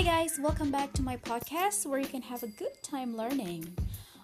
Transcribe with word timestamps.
Hi 0.00 0.24
guys, 0.24 0.40
welcome 0.40 0.72
back 0.72 0.96
to 0.96 1.04
my 1.04 1.20
podcast 1.20 1.84
where 1.84 2.00
you 2.00 2.08
can 2.08 2.24
have 2.24 2.40
a 2.40 2.48
good 2.56 2.72
time 2.80 3.12
learning. 3.12 3.68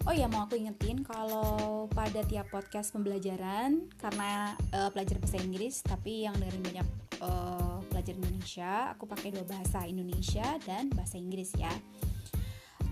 Oh 0.09 0.15
ya, 0.17 0.25
mau 0.25 0.49
aku 0.49 0.57
ingetin 0.57 1.05
kalau 1.05 1.85
pada 1.93 2.25
tiap 2.25 2.49
podcast 2.49 2.97
pembelajaran 2.97 3.85
karena 4.01 4.57
uh, 4.73 4.89
pelajar 4.89 5.21
bahasa 5.21 5.37
Inggris, 5.37 5.85
tapi 5.85 6.25
yang 6.25 6.33
dengerin 6.41 6.65
banyak 6.65 6.89
uh, 7.21 7.85
pelajar 7.93 8.17
Indonesia, 8.17 8.97
aku 8.97 9.05
pakai 9.05 9.37
dua 9.37 9.45
bahasa 9.45 9.85
Indonesia 9.85 10.57
dan 10.65 10.89
bahasa 10.97 11.21
Inggris 11.21 11.53
ya. 11.61 11.77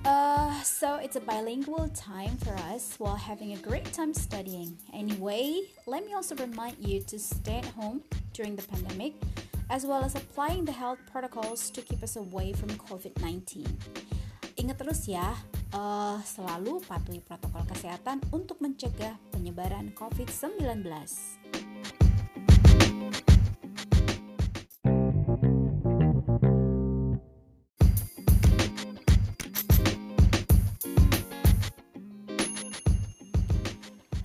Uh, 0.05 0.53
so 0.61 1.01
it's 1.01 1.17
a 1.17 1.25
bilingual 1.25 1.89
time 1.97 2.37
for 2.45 2.53
us 2.69 3.01
while 3.01 3.17
having 3.17 3.57
a 3.57 3.61
great 3.65 3.89
time 3.97 4.13
studying. 4.13 4.77
Anyway, 4.93 5.73
let 5.89 6.05
me 6.05 6.13
also 6.13 6.37
remind 6.37 6.77
you 6.85 7.01
to 7.01 7.17
stay 7.17 7.65
at 7.65 7.71
home 7.81 8.05
during 8.37 8.61
the 8.61 8.67
pandemic 8.69 9.17
as 9.71 9.87
well 9.89 10.05
as 10.05 10.15
applying 10.15 10.65
the 10.65 10.73
health 10.73 11.01
protocols 11.09 11.71
to 11.73 11.81
keep 11.81 12.03
us 12.03 12.17
away 12.17 12.53
from 12.53 12.69
COVID-19. 12.77 13.65
Ingat 14.55 14.77
terus 14.79 15.09
ya, 15.11 15.35
uh, 15.75 16.21
selalu 16.23 16.85
patuhi 16.85 17.19
protokol 17.25 17.67
kesehatan 17.67 18.23
untuk 18.31 18.61
mencegah 18.63 19.17
penyebaran 19.33 19.91
COVID-19. 19.97 20.85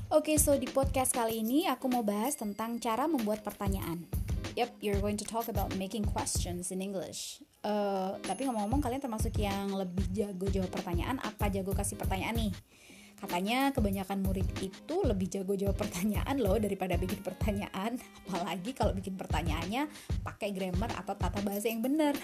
Oke, 0.09 0.35
okay, 0.35 0.37
so 0.37 0.51
di 0.59 0.67
podcast 0.67 1.15
kali 1.15 1.41
ini 1.41 1.63
aku 1.71 1.87
mau 1.87 2.03
bahas 2.03 2.35
tentang 2.35 2.75
cara 2.77 3.07
membuat 3.07 3.39
pertanyaan. 3.39 4.18
Yep, 4.59 4.83
you're 4.83 4.99
going 4.99 5.15
to 5.15 5.23
talk 5.23 5.47
about 5.47 5.71
making 5.79 6.03
questions 6.03 6.75
in 6.75 6.83
English. 6.83 7.39
Uh, 7.63 8.19
tapi 8.27 8.43
ngomong-ngomong 8.43 8.83
kalian 8.83 8.99
termasuk 8.99 9.31
yang 9.39 9.71
lebih 9.71 10.03
jago 10.11 10.51
jawab 10.51 10.67
pertanyaan 10.67 11.15
apa 11.23 11.47
jago 11.47 11.71
kasih 11.71 11.95
pertanyaan 11.95 12.35
nih? 12.35 12.51
Katanya 13.15 13.71
kebanyakan 13.71 14.19
murid 14.19 14.43
itu 14.59 14.95
lebih 15.07 15.31
jago 15.31 15.55
jawab 15.55 15.79
pertanyaan 15.79 16.35
loh 16.43 16.59
daripada 16.59 16.99
bikin 16.99 17.23
pertanyaan, 17.23 18.03
apalagi 18.27 18.75
kalau 18.75 18.91
bikin 18.91 19.15
pertanyaannya 19.15 19.87
pakai 20.27 20.51
grammar 20.51 20.91
atau 20.91 21.15
tata 21.15 21.39
bahasa 21.39 21.71
yang 21.71 21.79
benar. 21.79 22.19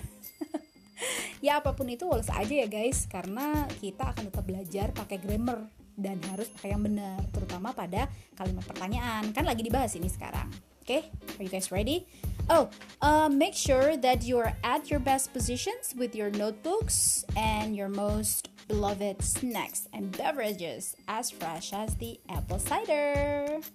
ya 1.45 1.63
apa 1.63 1.71
pun 1.71 1.87
itu 1.87 2.03
woles 2.03 2.27
aja 2.27 2.51
ya 2.51 2.67
guys, 2.67 3.07
karena 3.07 3.63
kita 3.79 4.11
akan 4.11 4.27
tetap 4.27 4.43
belajar 4.43 4.91
pakai 4.91 5.23
grammar 5.23 5.71
dan 5.95 6.19
harus 6.35 6.51
pakai 6.51 6.75
yang 6.75 6.83
benar, 6.83 7.15
terutama 7.31 7.71
pada 7.71 8.11
kalimat 8.35 8.67
pertanyaan. 8.67 9.31
Kan 9.31 9.47
lagi 9.47 9.63
dibahas 9.63 9.95
ini 9.95 10.11
sekarang. 10.11 10.74
Okay, 10.85 11.09
are 11.39 11.41
you 11.41 11.49
guys 11.49 11.71
ready? 11.71 12.05
Oh, 12.47 12.69
uh, 13.01 13.25
make 13.25 13.55
sure 13.57 13.97
that 13.97 14.21
you're 14.21 14.53
at 14.61 14.85
your 14.85 15.01
best 15.01 15.33
positions 15.33 15.97
with 15.97 16.13
your 16.13 16.29
notebooks 16.29 17.25
and 17.33 17.75
your 17.75 17.89
most 17.89 18.53
beloved 18.67 19.17
snacks 19.25 19.89
and 19.97 20.15
beverages 20.15 20.95
as 21.09 21.33
fresh 21.33 21.73
as 21.73 21.97
the 21.97 22.21
apple 22.29 22.61
cider. 22.61 23.65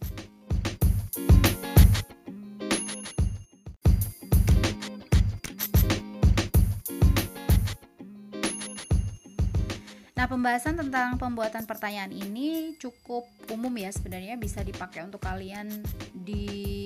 Nah, 10.15 10.29
pembahasan 10.31 10.79
tentang 10.79 11.19
pembuatan 11.19 11.67
pertanyaan 11.67 12.15
ini 12.15 12.79
cukup 12.79 13.27
umum 13.51 13.75
ya 13.83 13.91
sebenarnya 13.91 14.39
bisa 14.39 14.63
dipakai 14.63 15.03
untuk 15.03 15.27
kalian 15.27 15.83
di 16.15 16.80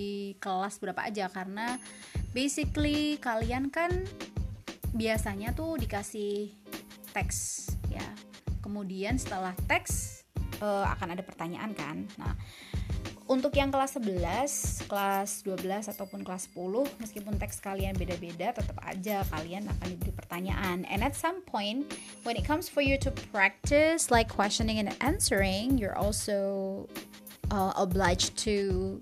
kelas 0.45 0.77
berapa 0.77 1.01
aja 1.01 1.33
karena 1.33 1.81
basically 2.37 3.17
kalian 3.25 3.73
kan 3.73 4.05
biasanya 4.93 5.57
tuh 5.57 5.81
dikasih 5.81 6.53
teks 7.17 7.73
ya. 7.89 8.05
Kemudian 8.61 9.17
setelah 9.17 9.57
teks 9.65 10.25
uh, 10.61 10.85
akan 10.93 11.17
ada 11.17 11.25
pertanyaan 11.25 11.73
kan. 11.73 12.05
Nah, 12.21 12.37
untuk 13.25 13.57
yang 13.57 13.73
kelas 13.73 13.97
11, 13.97 14.85
kelas 14.85 15.31
12 15.49 15.89
ataupun 15.97 16.21
kelas 16.29 16.53
10, 16.53 17.01
meskipun 17.01 17.35
teks 17.41 17.57
kalian 17.57 17.97
beda-beda, 17.97 18.53
tetap 18.53 18.77
aja 18.85 19.25
kalian 19.33 19.65
akan 19.65 19.97
diberi 19.97 20.13
pertanyaan. 20.13 20.85
And 20.85 21.01
at 21.01 21.17
some 21.17 21.41
point, 21.41 21.89
when 22.29 22.37
it 22.37 22.45
comes 22.45 22.69
for 22.69 22.85
you 22.85 23.01
to 23.01 23.09
practice 23.33 24.13
like 24.13 24.29
questioning 24.29 24.77
and 24.77 24.93
answering, 25.01 25.81
you're 25.81 25.97
also 25.97 26.85
uh, 27.49 27.73
obliged 27.81 28.37
to 28.45 29.01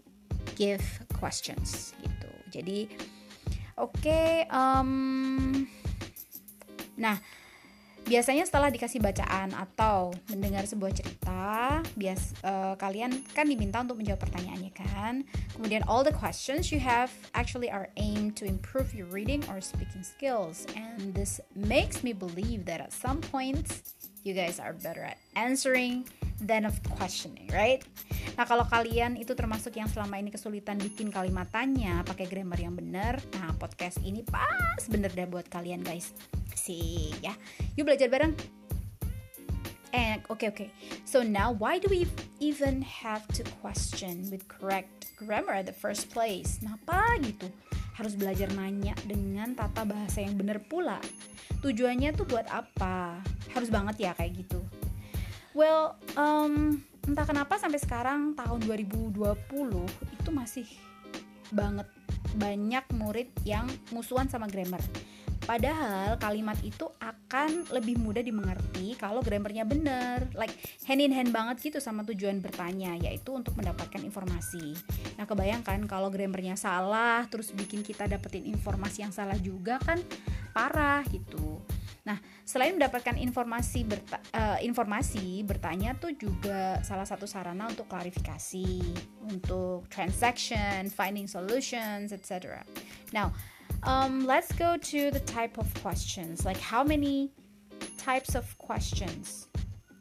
give 0.57 0.85
questions 1.17 1.97
gitu. 2.01 2.31
Jadi, 2.53 2.91
oke, 3.81 3.97
okay, 3.97 4.45
um, 4.53 5.65
nah 6.99 7.17
biasanya 8.03 8.43
setelah 8.43 8.69
dikasih 8.69 8.99
bacaan 8.99 9.55
atau 9.55 10.11
mendengar 10.27 10.67
sebuah 10.67 10.91
cerita 10.91 11.81
bias 11.95 12.35
uh, 12.43 12.75
kalian 12.75 13.15
kan 13.31 13.47
diminta 13.47 13.79
untuk 13.79 14.03
menjawab 14.03 14.27
pertanyaannya 14.27 14.73
kan 14.75 15.23
kemudian 15.55 15.87
all 15.87 16.03
the 16.03 16.15
questions 16.15 16.75
you 16.75 16.83
have 16.83 17.15
actually 17.39 17.71
are 17.71 17.89
aimed 17.95 18.35
to 18.35 18.43
improve 18.43 18.91
your 18.91 19.07
reading 19.15 19.39
or 19.47 19.63
speaking 19.63 20.03
skills 20.03 20.67
and 20.75 21.15
this 21.15 21.39
makes 21.55 22.03
me 22.03 22.11
believe 22.11 22.67
that 22.67 22.83
at 22.83 22.91
some 22.91 23.23
points 23.23 24.03
you 24.23 24.35
guys 24.35 24.59
are 24.63 24.75
better 24.75 25.03
at 25.03 25.19
answering 25.35 26.07
than 26.43 26.67
of 26.67 26.75
questioning, 26.99 27.47
right? 27.55 27.83
Nah, 28.35 28.43
kalau 28.47 28.67
kalian 28.67 29.15
itu 29.15 29.35
termasuk 29.39 29.79
yang 29.79 29.87
selama 29.87 30.19
ini 30.19 30.35
kesulitan 30.35 30.79
bikin 30.79 31.15
kalimatannya 31.15 32.03
pakai 32.03 32.27
grammar 32.27 32.59
yang 32.59 32.75
benar, 32.75 33.23
nah 33.39 33.55
podcast 33.55 34.03
ini 34.03 34.27
pas 34.27 34.83
bener 34.91 35.15
deh 35.15 35.27
buat 35.31 35.47
kalian 35.47 35.87
guys. 35.87 36.11
Sih 36.59 37.15
ya. 37.23 37.35
Yuk 37.79 37.87
belajar 37.87 38.11
bareng. 38.11 38.35
And 39.93 40.25
okay, 40.33 40.49
okay. 40.49 40.73
So 41.05 41.21
now, 41.21 41.53
why 41.53 41.77
do 41.77 41.85
we 41.93 42.09
even 42.41 42.81
have 42.81 43.29
to 43.37 43.45
question 43.61 44.25
with 44.33 44.49
correct 44.49 45.13
grammar 45.21 45.53
at 45.53 45.69
the 45.69 45.77
first 45.77 46.09
place? 46.09 46.57
Kenapa 46.65 47.21
gitu? 47.21 47.53
Harus 47.93 48.17
belajar 48.17 48.49
nanya 48.57 48.97
dengan 49.05 49.53
tata 49.53 49.85
bahasa 49.85 50.25
yang 50.25 50.37
benar 50.37 50.65
pula. 50.65 50.99
Tujuannya 51.61 52.17
tuh 52.17 52.27
buat 52.27 52.49
apa? 52.49 53.21
Harus 53.53 53.69
banget 53.69 54.09
ya 54.09 54.13
kayak 54.17 54.45
gitu. 54.45 54.61
Well, 55.53 56.01
um, 56.17 56.81
entah 57.05 57.29
kenapa 57.29 57.61
sampai 57.61 57.77
sekarang 57.77 58.33
tahun 58.33 58.65
2020 58.65 59.21
itu 60.17 60.31
masih 60.33 60.67
banget 61.53 61.85
banyak 62.33 62.85
murid 62.97 63.29
yang 63.45 63.69
musuhan 63.93 64.33
sama 64.33 64.49
grammar. 64.49 64.81
Padahal 65.43 66.17
kalimat 66.23 66.55
itu 66.63 66.87
akan 67.03 67.67
lebih 67.75 67.99
mudah 67.99 68.23
dimengerti 68.23 68.95
kalau 68.95 69.21
grammarnya 69.21 69.67
bener, 69.67 70.31
like 70.39 70.55
hand 70.87 71.03
in 71.03 71.11
hand 71.11 71.35
banget 71.35 71.59
gitu 71.59 71.79
sama 71.83 72.07
tujuan 72.07 72.39
bertanya, 72.39 72.95
yaitu 73.03 73.35
untuk 73.35 73.59
mendapatkan 73.59 73.99
informasi. 74.01 74.79
Nah 75.19 75.27
kebayangkan 75.27 75.83
kalau 75.91 76.15
grammarnya 76.15 76.55
salah, 76.55 77.27
terus 77.27 77.51
bikin 77.51 77.83
kita 77.83 78.07
dapetin 78.07 78.47
informasi 78.47 79.03
yang 79.03 79.11
salah 79.11 79.37
juga 79.43 79.83
kan 79.83 79.99
parah 80.55 81.03
gitu. 81.11 81.59
Nah, 82.03 82.19
selain 82.43 82.75
mendapatkan 82.75 83.15
informasi 83.15 83.87
berta 83.87 84.19
uh, 84.35 84.59
informasi 84.59 85.47
bertanya 85.47 85.95
tuh 85.95 86.11
juga 86.19 86.83
salah 86.83 87.07
satu 87.07 87.31
sarana 87.31 87.71
untuk 87.71 87.87
klarifikasi, 87.87 88.83
untuk 89.31 89.87
transaction, 89.87 90.91
finding 90.91 91.31
solutions, 91.31 92.11
etc. 92.11 92.59
Now, 93.15 93.31
um, 93.83 94.27
let's 94.27 94.53
go 94.53 94.77
to 94.77 95.11
the 95.11 95.21
type 95.21 95.59
of 95.59 95.73
questions. 95.83 96.45
Like 96.45 96.59
how 96.59 96.85
many 96.85 97.31
types 97.99 98.35
of 98.35 98.57
questions 98.59 99.49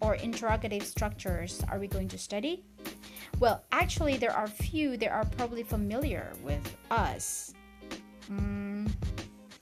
or 0.02 0.16
interrogative 0.16 0.84
structures 0.84 1.64
are 1.70 1.80
we 1.80 1.88
going 1.88 2.08
to 2.10 2.18
study? 2.18 2.64
Well, 3.40 3.64
actually, 3.72 4.18
there 4.18 4.34
are 4.34 4.48
few 4.48 4.98
that 4.98 5.12
are 5.12 5.26
probably 5.26 5.64
familiar 5.64 6.34
with 6.44 6.78
us. 6.92 7.54
Mm, 8.30 8.92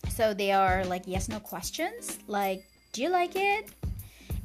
so 0.09 0.33
they 0.33 0.51
are 0.51 0.83
like 0.85 1.03
yes 1.05 1.29
no 1.29 1.39
questions, 1.39 2.19
like 2.27 2.65
do 2.91 3.01
you 3.01 3.09
like 3.09 3.35
it? 3.35 3.69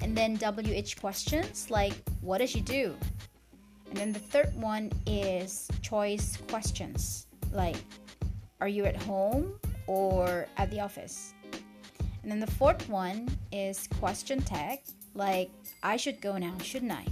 And 0.00 0.16
then 0.16 0.36
WH 0.36 1.00
questions, 1.00 1.70
like 1.70 1.94
what 2.20 2.38
does 2.38 2.50
she 2.50 2.60
do? 2.60 2.94
And 3.88 3.96
then 3.96 4.12
the 4.12 4.18
third 4.18 4.54
one 4.54 4.92
is 5.06 5.68
choice 5.82 6.38
questions, 6.48 7.26
like 7.52 7.76
are 8.64 8.72
you 8.72 8.88
at 8.88 8.96
home 8.96 9.52
or 9.86 10.48
at 10.56 10.70
the 10.70 10.80
office? 10.80 11.34
And 12.22 12.32
then 12.32 12.40
the 12.40 12.48
fourth 12.56 12.88
one 12.88 13.28
is 13.52 13.86
question 14.00 14.40
tag, 14.40 14.80
like 15.12 15.52
I 15.82 16.00
should 16.00 16.24
go 16.24 16.40
now, 16.40 16.56
shouldn't 16.64 16.96
I? 16.96 17.04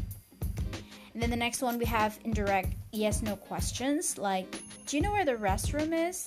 And 1.12 1.20
then 1.20 1.28
the 1.28 1.36
next 1.36 1.60
one 1.60 1.76
we 1.76 1.84
have 1.84 2.16
indirect 2.24 2.72
yes 2.90 3.20
no 3.20 3.36
questions, 3.36 4.16
like 4.16 4.48
do 4.88 4.96
you 4.96 5.04
know 5.04 5.12
where 5.12 5.28
the 5.28 5.36
restroom 5.36 5.92
is? 5.92 6.24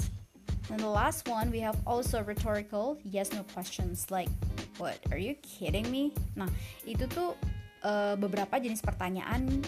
And 0.69 0.79
the 0.79 0.93
last 0.93 1.27
one, 1.27 1.49
we 1.49 1.57
have 1.65 1.73
also 1.89 2.21
rhetorical 2.21 3.01
yes 3.01 3.33
no 3.33 3.41
questions 3.57 4.05
like 4.13 4.29
what 4.77 5.01
are 5.09 5.17
you 5.17 5.33
kidding 5.41 5.89
me? 5.89 6.13
Nah, 6.37 6.53
itu 6.85 7.09
tuh 7.09 7.33
uh, 7.81 8.13
beberapa 8.13 8.61
jenis 8.61 8.85
pertanyaan 8.85 9.65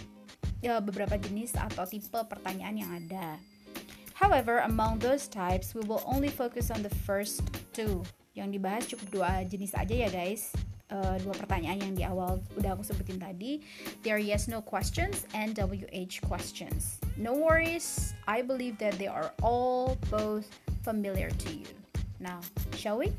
uh, 0.69 0.81
beberapa 0.85 1.17
jenis 1.17 1.57
atau 1.57 1.89
tipe 1.89 2.21
pertanyaan 2.29 2.77
yang 2.77 2.91
ada. 2.93 3.41
However, 4.17 4.65
among 4.65 4.97
those 4.97 5.29
types, 5.29 5.77
we 5.77 5.85
will 5.85 6.01
only 6.09 6.29
focus 6.29 6.73
on 6.73 6.81
the 6.81 6.89
first 7.05 7.45
two, 7.69 8.01
yang 8.33 8.49
dibahas 8.49 8.89
cukup 8.89 9.13
dua 9.13 9.29
jenis 9.45 9.77
aja 9.77 9.93
ya 9.93 10.09
guys. 10.09 10.49
Uh, 10.89 11.21
dua 11.21 11.37
pertanyaan 11.37 11.77
yang 11.83 11.93
di 11.93 12.01
awal 12.01 12.41
udah 12.57 12.73
aku 12.73 12.81
sebutin 12.81 13.21
tadi. 13.21 13.61
There 14.01 14.17
are 14.17 14.23
yes 14.23 14.49
no 14.49 14.57
questions 14.57 15.29
and 15.37 15.53
WH 15.53 16.25
questions. 16.25 16.97
No 17.13 17.37
worries. 17.37 18.17
I 18.25 18.41
believe 18.41 18.81
that 18.81 18.97
they 18.97 19.05
are 19.05 19.29
all 19.45 20.01
both 20.09 20.49
familiar 20.81 21.29
to 21.29 21.49
you. 21.53 21.69
Now 22.17 22.41
shall 22.73 22.97
we 22.97 23.13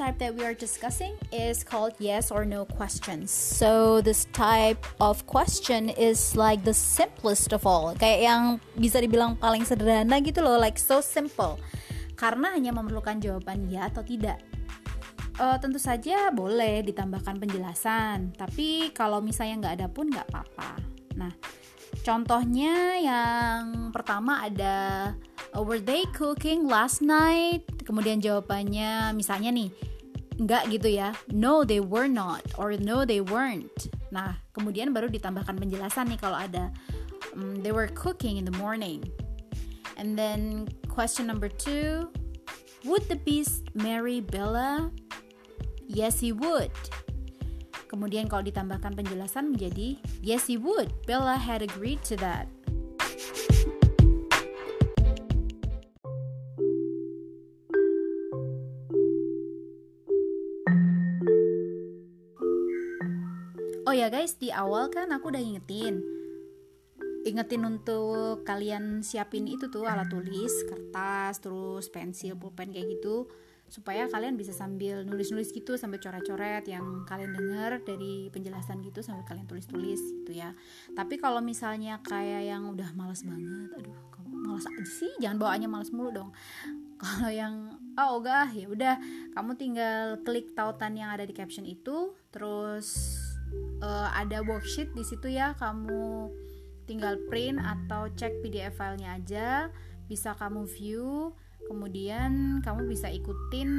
type 0.00 0.16
that 0.16 0.32
we 0.32 0.40
are 0.48 0.56
discussing 0.56 1.12
is 1.28 1.60
called 1.60 1.92
yes 2.00 2.32
or 2.32 2.48
no 2.48 2.64
questions. 2.64 3.28
So 3.28 4.00
this 4.00 4.24
type 4.32 4.80
of 4.96 5.28
question 5.28 5.92
is 5.92 6.32
like 6.32 6.64
the 6.64 6.72
simplest 6.72 7.52
of 7.52 7.68
all. 7.68 7.92
Kayak 7.92 8.20
yang 8.24 8.42
bisa 8.80 9.04
dibilang 9.04 9.36
paling 9.36 9.68
sederhana 9.68 10.24
gitu 10.24 10.40
loh, 10.40 10.56
like 10.56 10.80
so 10.80 11.04
simple. 11.04 11.60
Karena 12.16 12.56
hanya 12.56 12.72
memerlukan 12.72 13.20
jawaban 13.20 13.68
ya 13.68 13.92
atau 13.92 14.00
tidak. 14.00 14.40
Uh, 15.36 15.60
tentu 15.60 15.76
saja 15.76 16.32
boleh 16.32 16.84
ditambahkan 16.84 17.36
penjelasan, 17.36 18.32
tapi 18.36 18.92
kalau 18.92 19.24
misalnya 19.24 19.68
nggak 19.68 19.74
ada 19.80 19.88
pun 19.88 20.08
nggak 20.08 20.28
apa-apa. 20.32 20.76
Nah, 21.16 21.32
contohnya 22.02 22.98
yang 22.98 23.90
pertama 23.90 24.46
ada 24.46 25.10
uh, 25.54 25.62
were 25.62 25.82
they 25.82 26.06
cooking 26.14 26.66
last 26.66 27.02
night? 27.02 27.66
Kemudian 27.84 28.22
jawabannya 28.22 29.14
misalnya 29.14 29.50
nih, 29.50 29.70
enggak 30.38 30.70
gitu 30.70 30.88
ya. 30.88 31.12
No, 31.30 31.66
they 31.66 31.82
were 31.82 32.08
not 32.08 32.42
or 32.56 32.74
no, 32.78 33.02
they 33.04 33.20
weren't. 33.20 33.90
Nah, 34.10 34.38
kemudian 34.54 34.90
baru 34.90 35.10
ditambahkan 35.10 35.58
penjelasan 35.58 36.10
nih 36.10 36.20
kalau 36.20 36.38
ada 36.38 36.70
um, 37.34 37.58
they 37.62 37.70
were 37.74 37.90
cooking 37.92 38.38
in 38.38 38.46
the 38.46 38.56
morning. 38.58 39.04
And 40.00 40.16
then 40.16 40.66
question 40.88 41.28
number 41.28 41.52
two, 41.52 42.08
would 42.88 43.04
the 43.12 43.20
beast 43.20 43.68
marry 43.76 44.24
Bella? 44.24 44.88
Yes, 45.84 46.22
he 46.22 46.32
would. 46.32 46.72
Kemudian 47.90 48.30
kalau 48.30 48.46
ditambahkan 48.46 48.94
penjelasan 48.94 49.50
menjadi 49.50 49.98
yes, 50.22 50.46
he 50.46 50.54
would. 50.54 50.94
Bella 51.10 51.34
had 51.34 51.58
agreed 51.58 51.98
to 52.06 52.14
that. 52.22 52.46
Oh 63.90 63.90
ya 63.90 64.06
guys, 64.06 64.38
di 64.38 64.54
awal 64.54 64.86
kan 64.94 65.10
aku 65.10 65.34
udah 65.34 65.42
ingetin 65.42 65.98
Ingetin 67.26 67.66
untuk 67.66 68.46
kalian 68.48 69.02
siapin 69.04 69.44
itu 69.44 69.68
tuh 69.68 69.84
alat 69.84 70.08
tulis, 70.08 70.62
kertas, 70.64 71.42
terus 71.42 71.90
pensil, 71.92 72.38
pulpen 72.38 72.70
kayak 72.70 72.86
gitu 72.96 73.28
Supaya 73.70 74.10
kalian 74.10 74.34
bisa 74.34 74.50
sambil 74.50 75.06
nulis-nulis 75.06 75.54
gitu 75.54 75.78
sambil 75.78 76.02
coret-coret 76.02 76.66
yang 76.66 77.06
kalian 77.06 77.32
denger 77.32 77.86
dari 77.86 78.28
penjelasan 78.34 78.82
gitu 78.82 79.00
sambil 79.00 79.22
kalian 79.24 79.46
tulis-tulis 79.46 80.02
gitu 80.22 80.34
ya. 80.34 80.52
Tapi 80.92 81.16
kalau 81.22 81.38
misalnya 81.38 82.02
kayak 82.02 82.50
yang 82.50 82.66
udah 82.68 82.90
malas 82.98 83.22
banget, 83.22 83.70
aduh 83.78 84.10
malas 84.30 84.66
aja 84.66 84.84
sih, 84.84 85.12
jangan 85.22 85.38
bawaannya 85.38 85.68
malas 85.70 85.94
mulu 85.94 86.10
dong. 86.10 86.30
Kalau 87.00 87.32
yang 87.32 87.80
oh 87.96 88.20
enggak 88.20 88.52
ya 88.52 88.66
udah 88.68 88.94
kamu 89.32 89.52
tinggal 89.56 90.20
klik 90.20 90.52
tautan 90.52 90.96
yang 90.96 91.08
ada 91.08 91.24
di 91.24 91.32
caption 91.32 91.64
itu 91.64 92.12
terus 92.28 93.16
uh, 93.80 94.08
ada 94.12 94.44
worksheet 94.44 94.92
di 94.92 95.04
situ 95.04 95.32
ya 95.32 95.56
kamu 95.56 96.28
tinggal 96.84 97.16
print 97.30 97.56
atau 97.56 98.10
cek 98.12 98.42
PDF 98.42 98.76
filenya 98.76 99.16
aja 99.16 99.48
bisa 100.10 100.34
kamu 100.34 100.66
view 100.66 101.32
kemudian 101.70 102.58
kamu 102.66 102.90
bisa 102.90 103.06
ikutin 103.06 103.70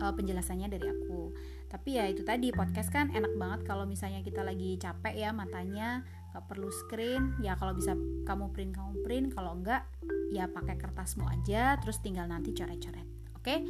uh, 0.00 0.16
penjelasannya 0.16 0.72
dari 0.72 0.88
aku 0.88 1.36
tapi 1.68 2.00
ya 2.00 2.08
itu 2.08 2.24
tadi 2.24 2.48
podcast 2.54 2.88
kan 2.88 3.12
enak 3.12 3.36
banget 3.36 3.60
kalau 3.68 3.84
misalnya 3.84 4.24
kita 4.24 4.40
lagi 4.40 4.80
capek 4.80 5.12
ya 5.12 5.30
matanya 5.36 6.00
gak 6.32 6.48
perlu 6.48 6.72
screen 6.72 7.36
ya 7.44 7.54
kalau 7.60 7.76
bisa 7.76 7.92
kamu 8.24 8.48
print 8.56 8.72
kamu 8.72 8.92
print 9.04 9.26
kalau 9.36 9.54
enggak 9.54 9.84
ya 10.32 10.48
pakai 10.48 10.80
kertasmu 10.80 11.28
aja 11.28 11.76
terus 11.78 12.00
tinggal 12.00 12.26
nanti 12.26 12.56
coret-coret 12.56 13.06
oke 13.36 13.44
okay? 13.44 13.60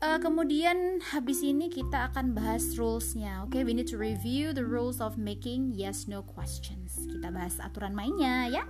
Uh, 0.00 0.16
kemudian 0.16 0.96
habis 1.12 1.44
ini 1.44 1.68
kita 1.68 2.08
akan 2.08 2.32
bahas 2.32 2.72
rulesnya. 2.80 3.44
Oke, 3.44 3.60
okay, 3.60 3.62
we 3.68 3.76
need 3.76 3.84
to 3.84 4.00
review 4.00 4.56
the 4.56 4.64
rules 4.64 4.96
of 4.96 5.20
making 5.20 5.76
yes 5.76 6.08
no 6.08 6.24
questions. 6.24 7.04
Kita 7.04 7.28
bahas 7.28 7.60
aturan 7.60 7.92
mainnya 7.92 8.48
ya. 8.48 8.64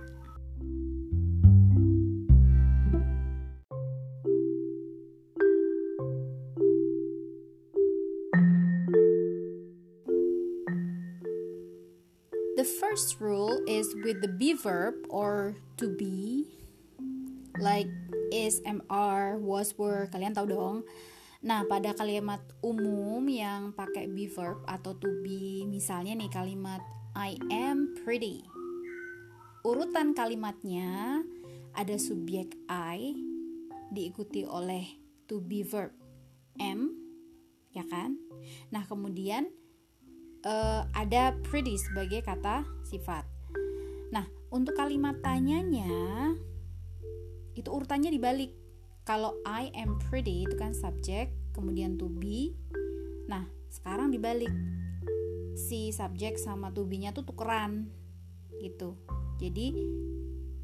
First 13.01 13.17
rule 13.17 13.57
is 13.65 13.97
with 14.05 14.21
the 14.21 14.29
be 14.29 14.53
verb 14.53 14.93
or 15.09 15.57
to 15.73 15.89
be 15.89 16.45
like 17.57 17.89
is, 18.29 18.61
mr, 18.61 19.41
was, 19.41 19.73
were. 19.73 20.05
Kalian 20.13 20.37
tahu 20.37 20.53
dong. 20.53 20.77
Nah, 21.41 21.65
pada 21.65 21.97
kalimat 21.97 22.45
umum 22.61 23.25
yang 23.25 23.73
pakai 23.73 24.05
be 24.05 24.29
verb 24.29 24.61
atau 24.69 24.93
to 25.01 25.09
be, 25.25 25.65
misalnya 25.65 26.13
nih 26.13 26.29
kalimat 26.29 26.85
I 27.17 27.41
am 27.49 27.97
pretty. 28.05 28.45
Urutan 29.65 30.13
kalimatnya 30.13 31.25
ada 31.73 31.97
subjek 31.97 32.53
I 32.69 33.17
diikuti 33.89 34.45
oleh 34.45 34.85
to 35.25 35.41
be 35.41 35.65
verb 35.65 35.89
am, 36.61 36.93
ya 37.73 37.81
kan? 37.89 38.21
Nah, 38.69 38.85
kemudian 38.85 39.49
uh, 40.45 40.85
ada 40.93 41.33
pretty 41.49 41.77
sebagai 41.81 42.21
kata 42.25 42.65
sifat. 42.91 43.23
Nah, 44.11 44.27
untuk 44.51 44.75
kalimat 44.75 45.15
tanyanya 45.23 46.35
itu 47.55 47.67
urutannya 47.71 48.11
dibalik 48.11 48.51
kalau 49.03 49.35
I 49.43 49.73
am 49.75 49.99
pretty 50.07 50.47
itu 50.47 50.55
kan 50.55 50.71
subjek 50.71 51.33
kemudian 51.51 51.99
to 51.99 52.07
be 52.07 52.55
nah 53.27 53.43
sekarang 53.71 54.11
dibalik 54.11 54.51
si 55.55 55.91
subjek 55.91 56.39
sama 56.39 56.71
to 56.71 56.87
be-nya 56.87 57.11
tuh 57.11 57.27
tukeran 57.27 57.91
gitu 58.63 58.95
jadi 59.39 59.73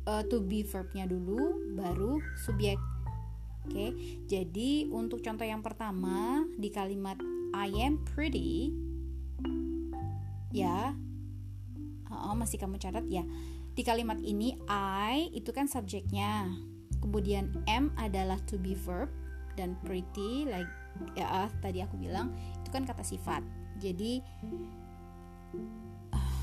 uh, 0.08 0.24
to 0.28 0.44
be 0.44 0.64
verbnya 0.64 1.10
dulu 1.10 1.76
baru 1.76 2.24
subjek 2.48 2.80
oke 3.68 3.72
okay? 3.72 3.90
jadi 4.28 4.88
untuk 4.92 5.20
contoh 5.24 5.48
yang 5.48 5.64
pertama 5.64 6.48
di 6.56 6.72
kalimat 6.72 7.20
I 7.52 7.72
am 7.84 8.00
pretty 8.04 8.72
ya 10.56 10.96
oh, 12.18 12.36
masih 12.38 12.58
kamu 12.58 12.82
catat? 12.82 13.06
Ya. 13.06 13.24
Di 13.78 13.86
kalimat 13.86 14.18
ini 14.22 14.58
I 14.70 15.30
itu 15.34 15.54
kan 15.54 15.70
subjeknya. 15.70 16.50
Kemudian 16.98 17.54
am 17.70 17.94
adalah 17.96 18.42
to 18.50 18.58
be 18.58 18.74
verb 18.74 19.14
dan 19.54 19.78
pretty 19.86 20.46
like 20.50 20.70
ya 21.14 21.46
uh, 21.46 21.50
tadi 21.62 21.86
aku 21.86 21.98
bilang 21.98 22.34
itu 22.62 22.70
kan 22.74 22.90
kata 22.90 23.06
sifat. 23.06 23.46
Jadi 23.78 24.22
uh, 26.10 26.34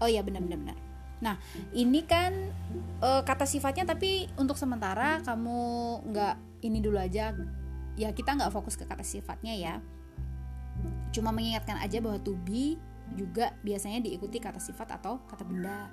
oh 0.00 0.08
ya 0.08 0.24
benar-benar 0.24 0.58
benar 0.58 0.78
nah 1.22 1.38
ini 1.70 2.02
kan 2.02 2.34
uh, 2.98 3.22
kata 3.22 3.46
sifatnya 3.46 3.94
tapi 3.94 4.26
untuk 4.34 4.58
sementara 4.58 5.22
kamu 5.22 5.60
nggak 6.10 6.34
ini 6.66 6.78
dulu 6.82 6.98
aja. 6.98 7.30
Ya 7.94 8.08
kita 8.10 8.34
nggak 8.34 8.50
fokus 8.50 8.74
ke 8.74 8.82
kata 8.88 9.06
sifatnya 9.06 9.54
ya. 9.54 9.74
Cuma 11.14 11.30
mengingatkan 11.30 11.78
aja 11.78 12.02
bahwa 12.02 12.18
to 12.18 12.34
be 12.42 12.74
juga 13.14 13.54
biasanya 13.60 14.02
diikuti 14.02 14.40
kata 14.40 14.58
sifat 14.58 14.98
atau 15.00 15.22
kata 15.28 15.44
benda 15.44 15.92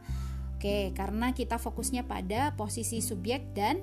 Oke, 0.59 0.91
karena 0.91 1.31
kita 1.31 1.55
fokusnya 1.55 2.03
pada 2.03 2.51
posisi 2.51 2.99
subjek 2.99 3.55
dan 3.55 3.79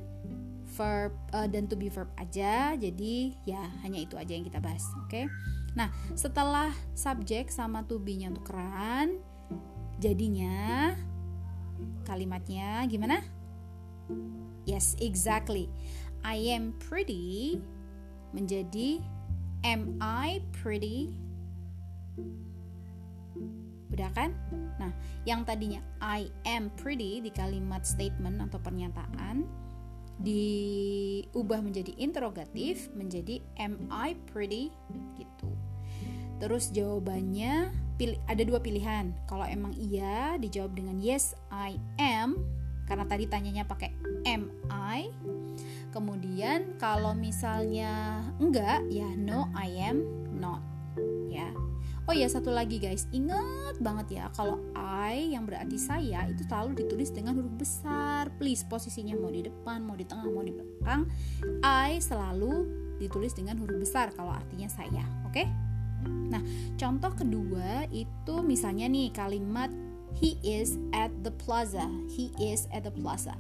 verb 0.77 1.17
uh, 1.33 1.49
dan 1.49 1.65
to 1.65 1.73
be 1.73 1.89
verb 1.89 2.13
aja. 2.21 2.77
Jadi 2.77 3.33
ya 3.49 3.65
hanya 3.81 4.05
itu 4.05 4.13
aja 4.21 4.37
yang 4.37 4.45
kita 4.45 4.61
bahas. 4.61 4.85
Oke. 5.01 5.25
Nah, 5.73 5.89
setelah 6.13 6.77
subjek 6.93 7.49
sama 7.49 7.81
to 7.89 7.97
be-nya 7.97 8.29
tukeran, 8.29 9.25
jadinya 9.97 10.93
kalimatnya 12.05 12.85
gimana? 12.93 13.25
Yes, 14.69 15.01
exactly. 15.01 15.73
I 16.21 16.37
am 16.53 16.77
pretty 16.77 17.57
menjadi 18.37 19.01
am 19.65 19.97
I 20.05 20.45
pretty? 20.53 21.17
Udah 23.97 24.13
kan? 24.13 24.37
Nah, 24.77 24.93
yang 25.25 25.49
tadinya 25.49 25.81
I 26.05 26.29
am 26.45 26.69
pretty 26.77 27.25
di 27.25 27.33
kalimat 27.33 27.89
statement 27.89 28.45
atau 28.45 28.61
pernyataan 28.61 29.49
diubah 30.17 31.61
menjadi 31.61 31.93
interrogatif 32.01 32.89
menjadi 32.97 33.41
am 33.61 33.77
I 33.93 34.17
pretty 34.33 34.73
gitu. 35.17 35.49
Terus 36.37 36.73
jawabannya 36.73 37.73
pilih 37.97 38.21
ada 38.29 38.43
dua 38.45 38.61
pilihan. 38.61 39.13
Kalau 39.25 39.49
emang 39.49 39.73
iya 39.77 40.37
dijawab 40.37 40.77
dengan 40.77 41.01
yes 41.01 41.33
I 41.49 41.81
am 41.97 42.37
karena 42.85 43.05
tadi 43.09 43.25
tanyanya 43.29 43.65
pakai 43.65 43.93
am 44.29 44.53
I. 44.69 45.09
Kemudian 45.93 46.77
kalau 46.77 47.17
misalnya 47.17 48.21
enggak 48.37 48.85
ya 48.93 49.09
no 49.17 49.49
I 49.57 49.69
am 49.89 50.05
not 50.37 50.61
ya. 51.33 51.49
Oh 52.07 52.15
ya 52.15 52.31
satu 52.31 52.55
lagi 52.55 52.79
guys, 52.79 53.11
ingat 53.11 53.83
banget 53.83 54.23
ya 54.23 54.25
kalau 54.31 54.63
I 54.79 55.35
yang 55.35 55.43
berarti 55.43 55.75
saya 55.75 56.23
itu 56.31 56.47
selalu 56.47 56.79
ditulis 56.87 57.11
dengan 57.11 57.35
huruf 57.35 57.51
besar. 57.59 58.31
Please 58.39 58.63
posisinya 58.63 59.19
mau 59.19 59.27
di 59.27 59.43
depan, 59.43 59.83
mau 59.83 59.99
di 59.99 60.07
tengah, 60.07 60.31
mau 60.31 60.47
di 60.47 60.55
belakang, 60.55 61.11
I 61.67 61.99
selalu 61.99 62.63
ditulis 63.03 63.35
dengan 63.35 63.59
huruf 63.59 63.83
besar 63.83 64.15
kalau 64.15 64.31
artinya 64.31 64.71
saya. 64.71 65.03
Oke? 65.27 65.43
Okay? 65.43 65.47
Nah, 66.31 66.39
contoh 66.79 67.11
kedua 67.11 67.91
itu 67.91 68.39
misalnya 68.39 68.87
nih 68.87 69.11
kalimat 69.11 69.75
he 70.15 70.39
is 70.47 70.79
at 70.95 71.11
the 71.27 71.35
plaza. 71.35 71.91
He 72.07 72.31
is 72.39 72.71
at 72.71 72.87
the 72.87 72.95
plaza. 72.95 73.35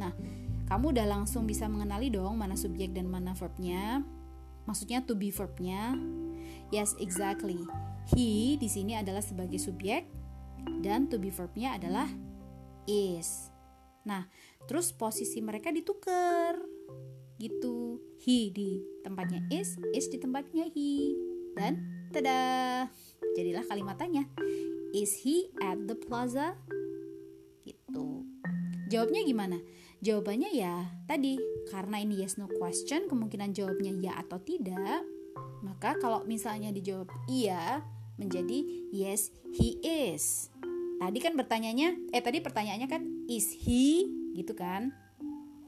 Nah, 0.00 0.16
kamu 0.72 0.96
udah 0.96 1.04
langsung 1.04 1.44
bisa 1.44 1.68
mengenali 1.68 2.08
dong 2.08 2.40
mana 2.40 2.56
subjek 2.56 2.96
dan 2.96 3.12
mana 3.12 3.36
verbnya. 3.36 4.00
Maksudnya 4.64 5.04
to 5.04 5.12
be 5.12 5.28
verbnya. 5.28 5.92
Yes, 6.72 6.96
exactly. 6.98 7.60
He 8.14 8.54
di 8.60 8.68
sini 8.70 8.94
adalah 8.94 9.24
sebagai 9.24 9.58
subjek 9.58 10.06
dan 10.82 11.10
to 11.10 11.18
be 11.18 11.30
verbnya 11.30 11.74
adalah 11.78 12.06
is. 12.86 13.50
Nah, 14.06 14.30
terus 14.70 14.94
posisi 14.94 15.42
mereka 15.42 15.74
ditukar. 15.74 16.54
Gitu. 17.36 17.98
He 18.22 18.54
di 18.54 18.80
tempatnya 19.02 19.42
is, 19.50 19.76
is 19.92 20.06
di 20.06 20.22
tempatnya 20.22 20.70
he. 20.70 21.12
Dan 21.58 22.06
tada, 22.14 22.86
jadilah 23.34 23.66
kalimat 23.66 23.98
tanya. 23.98 24.24
Is 24.94 25.12
he 25.26 25.50
at 25.58 25.82
the 25.90 25.98
plaza? 25.98 26.54
Gitu. 27.66 28.22
Jawabnya 28.86 29.26
gimana? 29.26 29.58
Jawabannya 29.98 30.54
ya 30.54 30.86
tadi, 31.10 31.40
karena 31.72 31.98
ini 31.98 32.22
yes 32.22 32.38
no 32.38 32.46
question, 32.46 33.10
kemungkinan 33.10 33.50
jawabnya 33.50 33.90
ya 33.98 34.12
atau 34.22 34.38
tidak. 34.38 35.02
Maka 35.64 35.98
kalau 35.98 36.22
misalnya 36.28 36.70
dijawab 36.70 37.10
iya, 37.26 37.82
menjadi 38.16 38.88
yes 38.92 39.32
he 39.52 39.76
is. 39.84 40.48
Tadi 40.96 41.18
kan 41.20 41.36
bertanyanya 41.36 41.92
eh 42.12 42.24
tadi 42.24 42.40
pertanyaannya 42.40 42.88
kan 42.88 43.02
is 43.28 43.52
he 43.52 44.08
gitu 44.32 44.56
kan? 44.56 44.92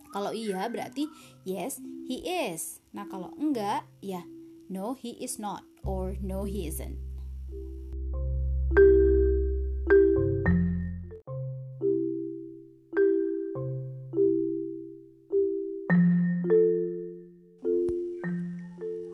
Kalau 0.08 0.32
iya 0.32 0.64
berarti 0.72 1.04
yes 1.44 1.80
he 2.08 2.24
is. 2.24 2.80
Nah, 2.96 3.04
kalau 3.12 3.32
enggak 3.36 3.84
ya 4.00 4.24
no 4.72 4.96
he 4.96 5.16
is 5.20 5.36
not 5.36 5.64
or 5.84 6.16
no 6.24 6.48
he 6.48 6.64
isn't. 6.64 6.96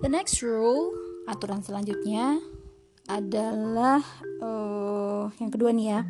The 0.05 0.13
next 0.13 0.45
rule, 0.45 0.93
aturan 1.25 1.65
selanjutnya 1.65 2.37
adalah 3.09 4.01
uh, 4.41 5.29
yang 5.37 5.51
kedua 5.53 5.71
nih 5.73 5.89
ya. 5.99 6.01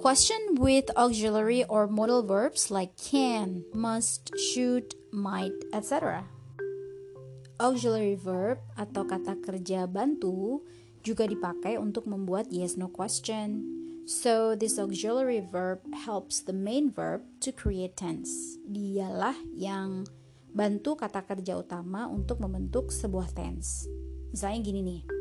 Question 0.00 0.60
with 0.60 0.86
auxiliary 0.94 1.66
or 1.66 1.90
modal 1.90 2.22
verbs 2.22 2.70
like 2.70 2.94
can, 2.94 3.66
must, 3.74 4.30
should, 4.38 4.94
might, 5.10 5.56
etc. 5.74 6.22
Auxiliary 7.58 8.14
verb 8.14 8.60
atau 8.76 9.02
kata 9.02 9.40
kerja 9.40 9.88
bantu 9.88 10.62
juga 11.02 11.26
dipakai 11.26 11.80
untuk 11.80 12.06
membuat 12.06 12.52
yes 12.52 12.78
no 12.78 12.86
question. 12.86 13.66
So 14.06 14.54
this 14.54 14.78
auxiliary 14.78 15.42
verb 15.42 15.82
helps 16.06 16.38
the 16.38 16.54
main 16.54 16.94
verb 16.94 17.26
to 17.42 17.50
create 17.50 17.98
tense. 17.98 18.60
Dialah 18.62 19.34
yang 19.58 20.06
bantu 20.54 20.94
kata 20.94 21.26
kerja 21.26 21.58
utama 21.58 22.06
untuk 22.06 22.38
membentuk 22.38 22.94
sebuah 22.94 23.34
tense. 23.34 23.90
Misalnya 24.30 24.60
gini 24.62 24.80
nih 24.86 25.15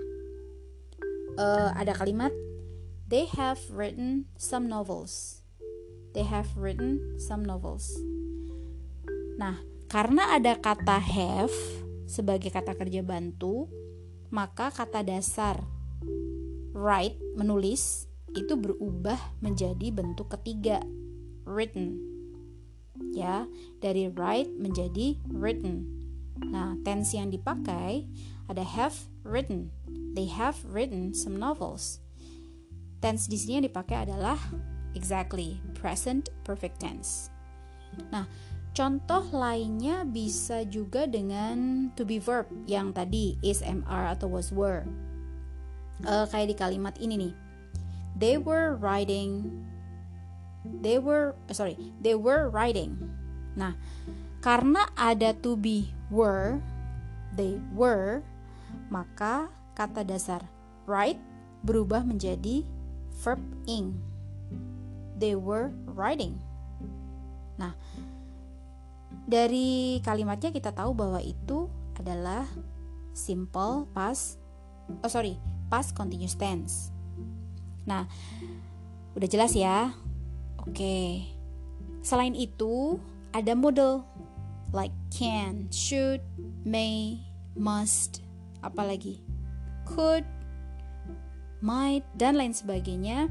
uh, 1.40 1.72
ada 1.76 1.96
kalimat 1.96 2.32
they 3.08 3.30
have 3.38 3.60
written 3.72 4.26
some 4.36 4.66
novels. 4.68 5.44
They 6.16 6.24
have 6.24 6.48
written 6.56 7.20
some 7.20 7.44
novels. 7.44 7.92
Nah, 9.36 9.60
karena 9.92 10.40
ada 10.40 10.56
kata 10.56 10.98
have 10.98 11.52
sebagai 12.08 12.50
kata 12.50 12.72
kerja 12.74 13.04
bantu, 13.04 13.68
maka 14.32 14.72
kata 14.72 15.04
dasar 15.04 15.60
write 16.72 17.20
menulis 17.36 18.08
itu 18.36 18.56
berubah 18.56 19.20
menjadi 19.40 19.92
bentuk 19.92 20.32
ketiga 20.40 20.84
written. 21.44 22.00
Ya, 23.12 23.48
dari 23.84 24.08
write 24.08 24.52
menjadi 24.56 25.20
written. 25.32 25.88
Nah, 26.40 26.80
tense 26.84 27.16
yang 27.16 27.32
dipakai 27.32 28.08
ada 28.48 28.64
have 28.64 28.96
written 29.26 29.74
They 30.16 30.32
have 30.32 30.56
written 30.64 31.12
some 31.12 31.36
novels. 31.36 32.00
Tense 33.04 33.28
di 33.28 33.36
sini 33.36 33.60
yang 33.60 33.68
dipakai 33.68 34.08
adalah 34.08 34.40
exactly 34.96 35.60
present 35.76 36.32
perfect 36.48 36.80
tense. 36.80 37.28
Nah, 38.16 38.24
contoh 38.72 39.28
lainnya 39.36 40.08
bisa 40.08 40.64
juga 40.64 41.04
dengan 41.04 41.92
to 42.00 42.08
be 42.08 42.16
verb 42.16 42.48
yang 42.64 42.96
tadi 42.96 43.36
is, 43.44 43.60
mr 43.60 44.16
atau 44.16 44.32
was, 44.32 44.56
were. 44.56 44.88
Uh, 46.08 46.24
kayak 46.32 46.52
di 46.52 46.56
kalimat 46.56 46.96
ini 47.04 47.28
nih. 47.28 47.34
They 48.16 48.36
were 48.40 48.80
riding 48.80 49.44
they 50.66 50.98
were 50.98 51.36
uh, 51.52 51.54
sorry, 51.54 51.78
they 52.02 52.16
were 52.16 52.50
riding. 52.50 52.98
Nah, 53.56 53.76
karena 54.40 54.88
ada 54.96 55.36
to 55.44 55.56
be 55.56 55.94
were, 56.12 56.60
they 57.36 57.60
were, 57.72 58.24
maka 58.90 59.50
kata 59.74 60.06
dasar 60.06 60.46
ride 60.86 61.20
berubah 61.66 62.06
menjadi 62.06 62.62
verb 63.22 63.42
ing. 63.66 63.98
They 65.16 65.34
were 65.34 65.72
riding. 65.96 66.38
Nah, 67.56 67.74
dari 69.26 70.04
kalimatnya 70.04 70.52
kita 70.52 70.76
tahu 70.76 70.92
bahwa 70.92 71.24
itu 71.24 71.72
adalah 71.96 72.46
simple 73.16 73.88
past 73.96 74.38
oh 75.02 75.10
sorry, 75.10 75.40
past 75.72 75.98
continuous 75.98 76.38
tense. 76.38 76.94
Nah, 77.86 78.06
udah 79.14 79.30
jelas 79.30 79.54
ya? 79.54 79.94
Oke. 80.62 81.26
Selain 82.06 82.34
itu, 82.38 83.02
ada 83.34 83.54
model 83.58 84.06
like 84.74 84.94
can, 85.14 85.70
should, 85.70 86.22
may, 86.66 87.22
must, 87.58 88.25
apalagi 88.66 89.22
could, 89.86 90.26
might, 91.62 92.04
dan 92.18 92.36
lain 92.36 92.52
sebagainya 92.52 93.30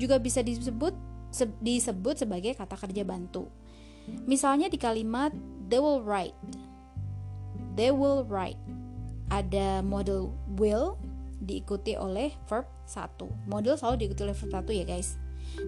juga 0.00 0.16
bisa 0.16 0.40
disebut 0.40 0.96
se 1.30 1.46
disebut 1.60 2.24
sebagai 2.26 2.56
kata 2.56 2.74
kerja 2.74 3.04
bantu. 3.06 3.46
Misalnya 4.26 4.66
di 4.66 4.80
kalimat 4.80 5.30
they 5.68 5.78
will 5.78 6.02
write. 6.02 6.34
They 7.78 7.94
will 7.94 8.26
write. 8.26 8.58
Ada 9.30 9.84
model 9.86 10.34
will 10.58 10.98
diikuti 11.38 11.94
oleh 11.94 12.34
verb 12.50 12.66
satu. 12.82 13.30
Model 13.46 13.78
selalu 13.78 14.06
diikuti 14.06 14.26
oleh 14.26 14.34
verb 14.34 14.50
satu 14.50 14.70
ya 14.74 14.82
guys. 14.82 15.14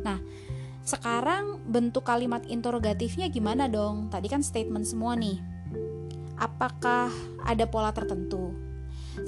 Nah, 0.03 0.19
sekarang 0.83 1.63
bentuk 1.71 2.03
kalimat 2.03 2.43
interrogatifnya 2.51 3.31
gimana 3.31 3.71
dong? 3.71 4.11
Tadi 4.11 4.27
kan 4.27 4.43
statement 4.43 4.83
semua 4.83 5.15
nih. 5.15 5.39
Apakah 6.43 7.07
ada 7.47 7.65
pola 7.71 7.95
tertentu? 7.95 8.72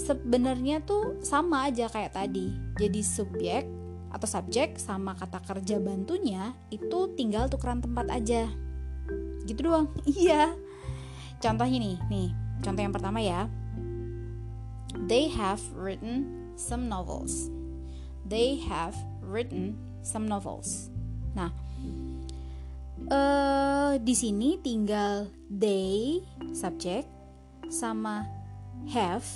Sebenarnya 0.00 0.81
tuh 0.83 1.21
sama 1.21 1.69
aja 1.69 1.88
kayak 1.88 2.17
tadi. 2.17 2.53
Jadi 2.81 3.00
subjek 3.00 3.64
atau 4.14 4.29
subjek 4.31 4.79
sama 4.79 5.19
kata 5.19 5.43
kerja 5.43 5.83
bantunya 5.83 6.55
itu 6.71 7.11
tinggal 7.19 7.50
tukeran 7.50 7.83
tempat 7.83 8.07
aja. 8.11 8.49
Gitu 9.45 9.61
doang. 9.61 9.91
Iya. 10.09 10.55
Contohnya 11.43 11.76
nih, 11.76 11.97
nih. 12.09 12.29
Contoh 12.64 12.83
yang 12.83 12.95
pertama 12.95 13.21
ya. 13.21 13.50
They 15.05 15.29
have 15.29 15.61
written 15.75 16.49
some 16.57 16.88
novels. 16.88 17.53
They 18.25 18.57
have 18.64 18.97
written 19.21 19.76
some 20.00 20.25
novels. 20.25 20.88
Nah, 21.35 21.50
uh, 23.11 23.99
di 24.00 24.14
sini 24.17 24.57
tinggal 24.62 25.29
they 25.50 26.23
subjek 26.55 27.05
sama 27.69 28.25
have 28.88 29.26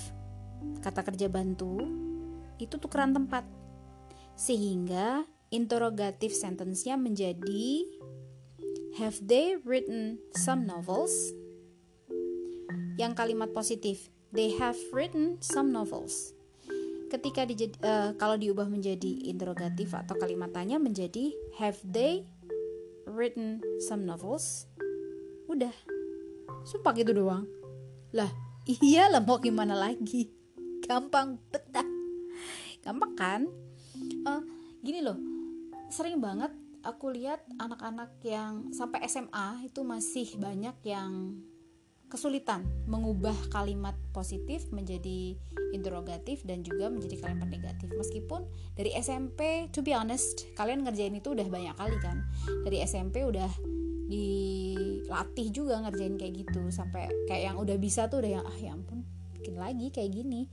kata 0.79 1.03
kerja 1.03 1.27
bantu 1.27 1.83
itu 2.59 2.75
tukeran 2.75 3.15
tempat. 3.15 3.47
Sehingga 4.39 5.27
interrogative 5.51 6.31
sentence-nya 6.31 6.95
menjadi 6.95 7.83
have 8.99 9.19
they 9.23 9.59
written 9.63 10.19
some 10.35 10.67
novels? 10.67 11.11
Yang 12.99 13.13
kalimat 13.15 13.51
positif 13.55 14.11
they 14.35 14.55
have 14.59 14.77
written 14.91 15.39
some 15.39 15.71
novels. 15.71 16.35
Ketika 17.09 17.41
di, 17.49 17.57
uh, 17.57 17.65
eh, 17.65 18.09
kalau 18.21 18.37
diubah 18.37 18.69
menjadi 18.69 19.25
interrogatif 19.25 19.97
atau 19.97 20.13
kalimat 20.13 20.53
tanya 20.53 20.77
menjadi 20.77 21.33
have 21.57 21.81
they 21.81 22.27
written 23.09 23.63
some 23.81 24.05
novels? 24.05 24.69
Udah. 25.49 25.73
Sumpah 26.69 26.93
gitu 26.93 27.17
doang. 27.17 27.49
Lah 28.13 28.29
iya 28.69 29.09
lah 29.09 29.25
mau 29.25 29.41
gimana 29.41 29.73
lagi 29.73 30.38
gampang 30.89 31.37
betah. 31.53 31.85
Gampang 32.81 33.13
kan? 33.13 33.41
Uh, 34.25 34.41
gini 34.81 35.05
loh 35.05 35.21
sering 35.89 36.21
banget 36.21 36.53
aku 36.85 37.13
lihat 37.13 37.41
anak-anak 37.57 38.13
yang 38.21 38.69
sampai 38.73 39.05
SMA 39.09 39.69
itu 39.69 39.81
masih 39.81 40.37
banyak 40.37 40.73
yang 40.85 41.41
kesulitan 42.09 42.65
mengubah 42.89 43.37
kalimat 43.53 43.93
positif 44.17 44.65
menjadi 44.73 45.37
interrogatif 45.77 46.41
dan 46.41 46.65
juga 46.65 46.89
menjadi 46.89 47.21
kalimat 47.21 47.53
negatif. 47.53 47.93
Meskipun 47.93 48.49
dari 48.73 48.89
SMP 48.97 49.69
to 49.69 49.85
be 49.85 49.93
honest 49.93 50.49
kalian 50.57 50.81
ngerjain 50.81 51.13
itu 51.13 51.37
udah 51.37 51.45
banyak 51.45 51.77
kali 51.77 51.97
kan? 52.01 52.25
Dari 52.65 52.81
SMP 52.81 53.21
udah 53.21 53.49
dilatih 54.09 55.53
juga 55.53 55.85
ngerjain 55.85 56.17
kayak 56.17 56.33
gitu 56.33 56.73
sampai 56.73 57.13
kayak 57.29 57.53
yang 57.53 57.57
udah 57.61 57.77
bisa 57.77 58.09
tuh 58.09 58.25
udah 58.25 58.41
yang 58.41 58.45
ah 58.45 58.57
ya 58.57 58.73
ampun 58.73 59.05
bikin 59.37 59.55
lagi 59.55 59.93
kayak 59.93 60.11
gini 60.17 60.49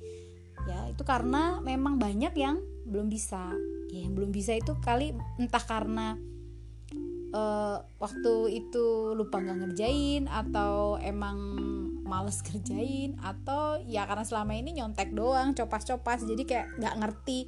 ya 0.67 0.91
itu 0.91 1.03
karena 1.07 1.63
memang 1.63 1.97
banyak 1.97 2.35
yang 2.35 2.59
belum 2.87 3.09
bisa. 3.11 3.55
Ya 3.91 4.03
yang 4.03 4.19
belum 4.19 4.35
bisa 4.35 4.53
itu 4.59 4.75
kali 4.83 5.15
entah 5.39 5.63
karena 5.63 6.19
uh, 7.31 7.79
waktu 8.03 8.35
itu 8.51 9.15
lupa 9.15 9.39
nggak 9.39 9.59
ngerjain 9.63 10.27
atau 10.27 10.99
emang 10.99 11.39
males 12.03 12.43
kerjain 12.47 13.19
atau 13.23 13.79
ya 13.87 14.07
karena 14.07 14.27
selama 14.27 14.53
ini 14.59 14.83
nyontek 14.83 15.15
doang 15.15 15.55
copas-copas. 15.55 16.27
Jadi 16.27 16.43
kayak 16.43 16.67
nggak 16.83 16.95
ngerti 16.99 17.39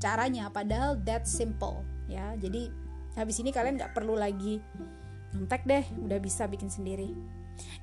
caranya. 0.00 0.48
Padahal 0.48 0.96
that 1.04 1.28
simple 1.28 1.84
ya. 2.08 2.32
Jadi 2.40 2.72
habis 3.12 3.36
ini 3.44 3.52
kalian 3.52 3.76
nggak 3.76 3.92
perlu 3.92 4.16
lagi 4.16 4.56
nyontek 5.32 5.64
deh 5.64 5.84
udah 6.04 6.18
bisa 6.20 6.44
bikin 6.44 6.68
sendiri 6.68 7.12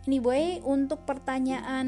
anyway 0.06 0.60
untuk 0.66 1.04
pertanyaan 1.06 1.88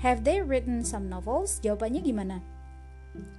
have 0.00 0.22
they 0.22 0.42
written 0.42 0.82
some 0.86 1.10
novels? 1.10 1.58
Jawabannya 1.60 2.00
gimana? 2.02 2.36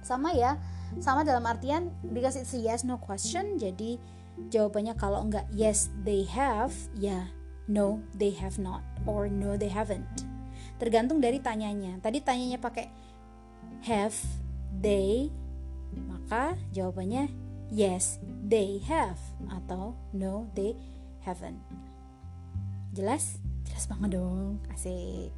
Sama 0.04 0.34
ya. 0.36 0.60
Sama 0.98 1.22
dalam 1.22 1.46
artian 1.46 1.94
because 2.10 2.34
it's 2.34 2.52
a 2.52 2.60
yes 2.60 2.82
no 2.82 2.98
question. 2.98 3.56
Jadi 3.56 3.96
jawabannya 4.50 4.94
kalau 4.98 5.24
enggak 5.24 5.46
yes 5.52 5.92
they 6.02 6.26
have 6.26 6.72
ya 6.96 7.28
no 7.70 8.02
they 8.16 8.34
have 8.34 8.58
not 8.58 8.82
or 9.06 9.30
no 9.30 9.54
they 9.54 9.70
haven't. 9.70 10.26
Tergantung 10.80 11.22
dari 11.22 11.38
tanyanya. 11.38 12.00
Tadi 12.02 12.18
tanyanya 12.20 12.58
pakai 12.58 12.90
have 13.86 14.16
they 14.82 15.32
maka 15.94 16.54
jawabannya 16.70 17.30
yes 17.70 18.18
they 18.46 18.82
have 18.86 19.18
atau 19.50 19.94
no 20.14 20.46
they 20.54 20.74
haven't 21.22 21.58
jelas 22.90 23.38
jelas 23.66 23.86
banget 23.86 24.18
dong 24.18 24.58
asik 24.74 25.30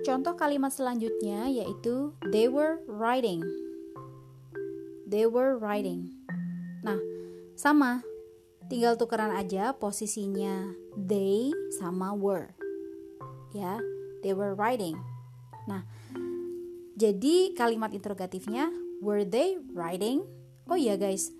Contoh 0.00 0.34
kalimat 0.34 0.74
selanjutnya 0.74 1.46
yaitu 1.46 2.10
they 2.34 2.50
were 2.50 2.82
riding. 2.90 3.46
They 5.06 5.22
were 5.28 5.54
riding. 5.54 6.18
Nah, 6.82 6.98
sama. 7.54 8.02
Tinggal 8.66 8.98
tukeran 8.98 9.30
aja 9.30 9.70
posisinya 9.70 10.74
they 10.98 11.54
sama 11.78 12.10
were. 12.18 12.50
Ya, 13.54 13.78
they 14.26 14.34
were 14.34 14.58
riding. 14.58 14.98
Nah, 15.70 15.86
jadi 17.00 17.56
kalimat 17.56 17.96
interrogatifnya 17.96 18.68
were 19.00 19.24
they 19.24 19.56
riding? 19.72 20.20
Oh 20.68 20.76
iya 20.76 21.00
guys, 21.00 21.32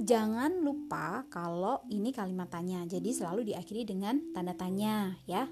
jangan 0.00 0.64
lupa 0.64 1.28
kalau 1.28 1.84
ini 1.92 2.16
kalimat 2.16 2.48
tanya. 2.48 2.80
Jadi 2.88 3.12
selalu 3.12 3.52
diakhiri 3.52 3.84
dengan 3.84 4.32
tanda 4.32 4.56
tanya 4.56 5.20
ya. 5.28 5.44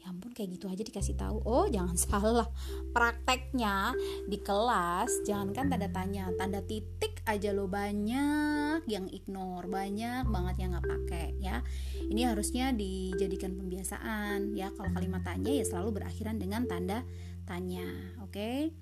Ya 0.00 0.12
ampun 0.12 0.36
kayak 0.36 0.60
gitu 0.60 0.68
aja 0.68 0.80
dikasih 0.84 1.16
tahu. 1.16 1.44
Oh 1.44 1.68
jangan 1.68 1.96
salah. 2.08 2.48
Prakteknya 2.96 3.92
di 4.28 4.40
kelas 4.40 5.28
jangankan 5.28 5.68
tanda 5.68 5.88
tanya. 5.92 6.32
Tanda 6.40 6.64
titik 6.64 7.20
aja 7.24 7.52
lo 7.52 7.68
banyak 7.68 8.84
yang 8.84 9.08
ignore 9.08 9.68
banyak 9.68 10.24
banget 10.28 10.56
yang 10.60 10.76
nggak 10.76 10.88
pakai 10.88 11.26
ya. 11.40 11.60
Ini 12.00 12.32
harusnya 12.32 12.72
dijadikan 12.72 13.56
pembiasaan 13.56 14.56
ya. 14.56 14.72
Kalau 14.72 14.90
kalimat 14.92 15.20
tanya 15.20 15.52
ya 15.52 15.64
selalu 15.64 16.00
berakhiran 16.00 16.36
dengan 16.40 16.64
tanda 16.64 17.04
tanya 17.44 17.84
oke 18.20 18.32
okay? 18.32 18.72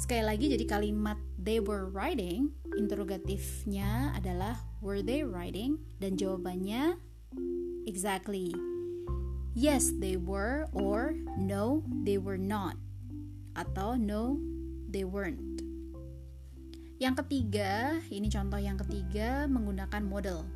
sekali 0.00 0.24
lagi 0.24 0.52
jadi 0.52 0.64
kalimat 0.68 1.20
they 1.40 1.60
were 1.60 1.88
writing 1.88 2.52
interrogatifnya 2.76 4.12
adalah 4.16 4.60
were 4.84 5.00
they 5.00 5.24
writing 5.24 5.80
dan 6.00 6.16
jawabannya 6.16 6.96
exactly 7.88 8.52
yes 9.56 9.92
they 10.00 10.16
were 10.16 10.68
or 10.76 11.16
no 11.36 11.84
they 12.04 12.20
were 12.20 12.40
not 12.40 12.76
atau 13.56 13.96
no 13.96 14.36
they 14.96 15.04
weren't. 15.04 15.40
Yang 16.96 17.24
ketiga, 17.24 18.00
ini 18.08 18.32
contoh 18.32 18.56
yang 18.56 18.80
ketiga 18.80 19.44
menggunakan 19.44 20.00
model. 20.00 20.48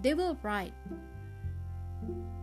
They 0.00 0.16
will 0.16 0.40
write. 0.40 0.72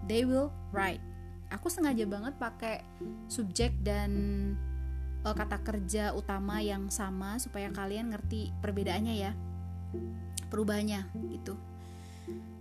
They 0.06 0.26
will 0.26 0.54
write. 0.70 1.02
Aku 1.50 1.68
sengaja 1.68 2.06
banget 2.06 2.38
pakai 2.38 2.86
subjek 3.26 3.74
dan 3.82 4.12
uh, 5.26 5.34
kata 5.34 5.60
kerja 5.66 6.14
utama 6.14 6.62
yang 6.62 6.94
sama 6.94 7.42
supaya 7.42 7.74
kalian 7.74 8.14
ngerti 8.14 8.54
perbedaannya 8.62 9.16
ya. 9.18 9.32
Perubahannya 10.50 11.10
gitu. 11.34 11.58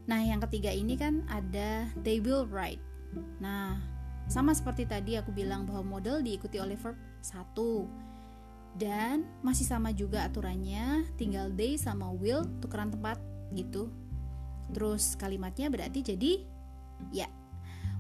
Nah, 0.09 0.25
yang 0.25 0.41
ketiga 0.49 0.73
ini 0.73 0.97
kan 0.97 1.21
ada 1.29 1.85
they 2.01 2.17
will 2.17 2.49
write. 2.49 2.81
Nah, 3.41 3.77
sama 4.29 4.57
seperti 4.57 4.89
tadi 4.89 5.21
aku 5.21 5.33
bilang 5.33 5.69
bahwa 5.69 6.01
model 6.01 6.25
diikuti 6.25 6.57
oleh 6.57 6.77
verb 6.77 6.97
satu 7.21 7.85
dan 8.77 9.25
masih 9.45 9.69
sama 9.69 9.93
juga 9.93 10.25
aturannya, 10.25 11.05
tinggal 11.21 11.53
they 11.53 11.77
sama 11.77 12.09
will 12.13 12.45
tukeran 12.65 12.89
tempat 12.89 13.21
gitu. 13.53 13.93
Terus 14.73 15.17
kalimatnya 15.17 15.73
berarti 15.73 16.01
jadi 16.05 16.33
ya 17.13 17.29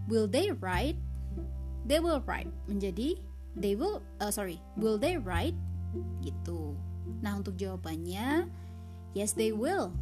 will 0.08 0.26
they 0.26 0.50
write? 0.50 0.96
They 1.84 2.00
will 2.00 2.24
write 2.24 2.48
menjadi 2.66 3.20
they 3.54 3.76
will 3.76 4.00
uh, 4.18 4.32
sorry 4.32 4.58
will 4.80 4.96
they 4.96 5.20
write 5.20 5.54
gitu. 6.24 6.74
Nah 7.20 7.38
untuk 7.38 7.60
jawabannya 7.60 8.48
yes 9.12 9.36
they 9.36 9.52
will 9.52 9.92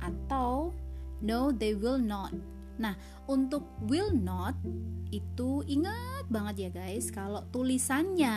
atau 0.00 0.72
no 1.20 1.52
they 1.52 1.76
will 1.76 2.00
not. 2.00 2.32
Nah, 2.80 2.96
untuk 3.28 3.68
will 3.84 4.08
not 4.08 4.56
itu 5.12 5.60
ingat 5.68 6.24
banget 6.32 6.56
ya 6.56 6.70
guys, 6.80 7.12
kalau 7.12 7.44
tulisannya 7.52 8.32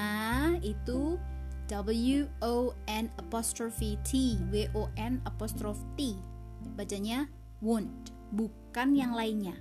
itu 0.59 1.15
W 1.71 2.27
O 2.43 2.75
N 2.91 3.07
apostrophe 3.15 3.95
T, 4.03 4.35
W 4.51 4.67
O 4.75 4.91
N 4.99 5.23
apostrophe 5.23 5.79
T. 5.95 6.19
Bacanya 6.75 7.31
won't, 7.63 7.87
bukan 8.35 8.99
yang 8.99 9.15
lainnya. 9.15 9.55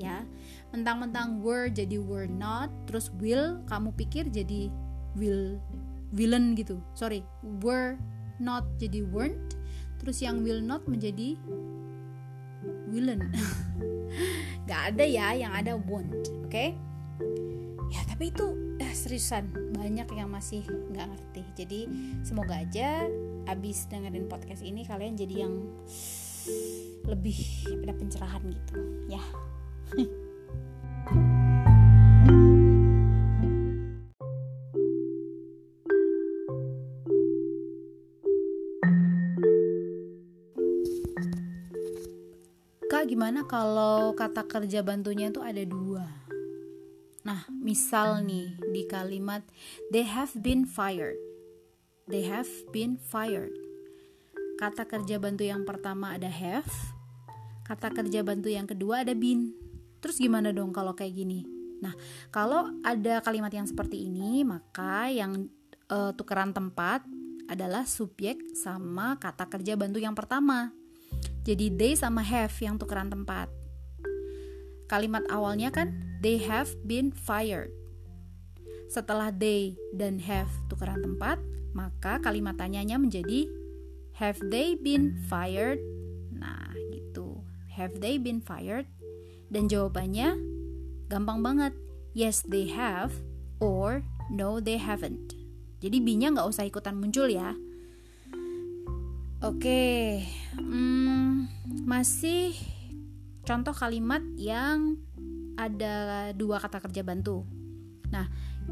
Ya. 0.00 0.26
Mentang-mentang 0.74 1.38
were 1.38 1.70
jadi 1.70 2.02
were 2.02 2.26
not, 2.26 2.70
terus 2.90 3.10
will 3.22 3.62
kamu 3.70 3.94
pikir 3.94 4.26
jadi 4.30 4.70
will 5.14 5.58
villain 6.10 6.58
gitu. 6.58 6.82
Sorry, 6.98 7.22
were 7.62 7.98
not 8.42 8.66
jadi 8.82 9.06
weren't, 9.06 9.54
terus 10.02 10.18
yang 10.18 10.42
will 10.42 10.58
not 10.58 10.82
menjadi 10.90 11.38
villain. 12.90 13.22
Gak 14.68 14.96
ada 14.96 15.04
ya 15.04 15.36
yang 15.36 15.52
ada 15.52 15.76
won't 15.76 16.08
oke 16.40 16.48
okay? 16.48 16.72
ya 17.92 18.00
tapi 18.08 18.32
itu 18.32 18.76
eh, 18.80 18.94
seriusan 18.96 19.52
banyak 19.76 20.08
yang 20.16 20.32
masih 20.32 20.64
nggak 20.64 21.06
ngerti 21.12 21.42
jadi 21.54 21.80
semoga 22.24 22.64
aja 22.64 23.06
abis 23.46 23.86
dengerin 23.92 24.26
podcast 24.26 24.64
ini 24.64 24.88
kalian 24.88 25.14
jadi 25.14 25.46
yang 25.46 25.68
lebih 27.04 27.36
ada 27.84 27.92
pencerahan 27.92 28.42
gitu 28.48 28.74
ya 29.12 29.20
gimana 43.04 43.44
kalau 43.44 44.16
kata 44.16 44.48
kerja 44.48 44.80
bantunya 44.80 45.28
itu 45.28 45.44
ada 45.44 45.60
dua 45.68 46.08
Nah, 47.24 47.48
misal 47.48 48.20
nih 48.20 48.52
di 48.68 48.84
kalimat 48.84 49.40
they 49.88 50.04
have 50.04 50.28
been 50.44 50.68
fired. 50.68 51.16
They 52.04 52.28
have 52.28 52.52
been 52.68 53.00
fired. 53.00 53.56
Kata 54.60 54.84
kerja 54.84 55.16
bantu 55.16 55.48
yang 55.48 55.64
pertama 55.64 56.12
ada 56.12 56.28
have, 56.28 56.68
kata 57.64 57.96
kerja 57.96 58.20
bantu 58.20 58.52
yang 58.52 58.68
kedua 58.68 59.08
ada 59.08 59.16
been. 59.16 59.63
Terus 60.04 60.20
gimana 60.20 60.52
dong 60.52 60.68
kalau 60.68 60.92
kayak 60.92 61.16
gini? 61.16 61.48
Nah, 61.80 61.96
kalau 62.28 62.68
ada 62.84 63.24
kalimat 63.24 63.48
yang 63.48 63.64
seperti 63.64 64.04
ini, 64.04 64.44
maka 64.44 65.08
yang 65.08 65.48
uh, 65.88 66.12
tukeran 66.12 66.52
tempat 66.52 67.00
adalah 67.48 67.88
subjek 67.88 68.52
sama 68.52 69.16
kata 69.16 69.48
kerja 69.48 69.80
bantu 69.80 69.96
yang 70.04 70.12
pertama. 70.12 70.68
Jadi 71.44 71.72
they 71.72 71.96
sama 71.96 72.20
have 72.20 72.52
yang 72.60 72.76
tukeran 72.76 73.08
tempat. 73.08 73.48
Kalimat 74.88 75.24
awalnya 75.32 75.72
kan 75.72 75.92
they 76.20 76.36
have 76.40 76.68
been 76.84 77.08
fired. 77.08 77.72
Setelah 78.92 79.32
they 79.32 79.76
dan 79.96 80.20
have 80.20 80.52
tukeran 80.68 81.00
tempat, 81.00 81.40
maka 81.72 82.20
kalimat 82.20 82.60
tanyanya 82.60 83.00
menjadi 83.00 83.48
have 84.20 84.36
they 84.52 84.76
been 84.76 85.16
fired? 85.32 85.80
Nah, 86.32 86.72
gitu. 86.92 87.40
Have 87.72 88.00
they 88.04 88.20
been 88.20 88.44
fired? 88.44 88.88
Dan 89.48 89.68
jawabannya 89.68 90.36
gampang 91.08 91.40
banget. 91.44 91.74
Yes, 92.14 92.46
they 92.46 92.70
have 92.70 93.12
or 93.58 94.06
no, 94.30 94.62
they 94.62 94.78
haven't. 94.78 95.34
Jadi 95.84 96.00
B-nya 96.00 96.32
nggak 96.32 96.48
usah 96.48 96.64
ikutan 96.64 96.96
muncul 96.96 97.28
ya. 97.28 97.52
Oke, 99.44 100.24
hmm, 100.56 101.44
masih 101.84 102.56
contoh 103.44 103.76
kalimat 103.76 104.24
yang 104.40 104.96
ada 105.60 106.32
dua 106.32 106.56
kata 106.56 106.80
kerja 106.80 107.04
bantu. 107.04 107.44
Nah, 108.08 108.24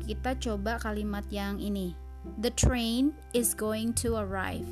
kita 0.09 0.41
coba 0.41 0.81
kalimat 0.81 1.29
yang 1.29 1.61
ini. 1.61 1.93
The 2.41 2.55
train 2.55 3.13
is 3.37 3.53
going 3.53 3.93
to 4.01 4.17
arrive. 4.17 4.65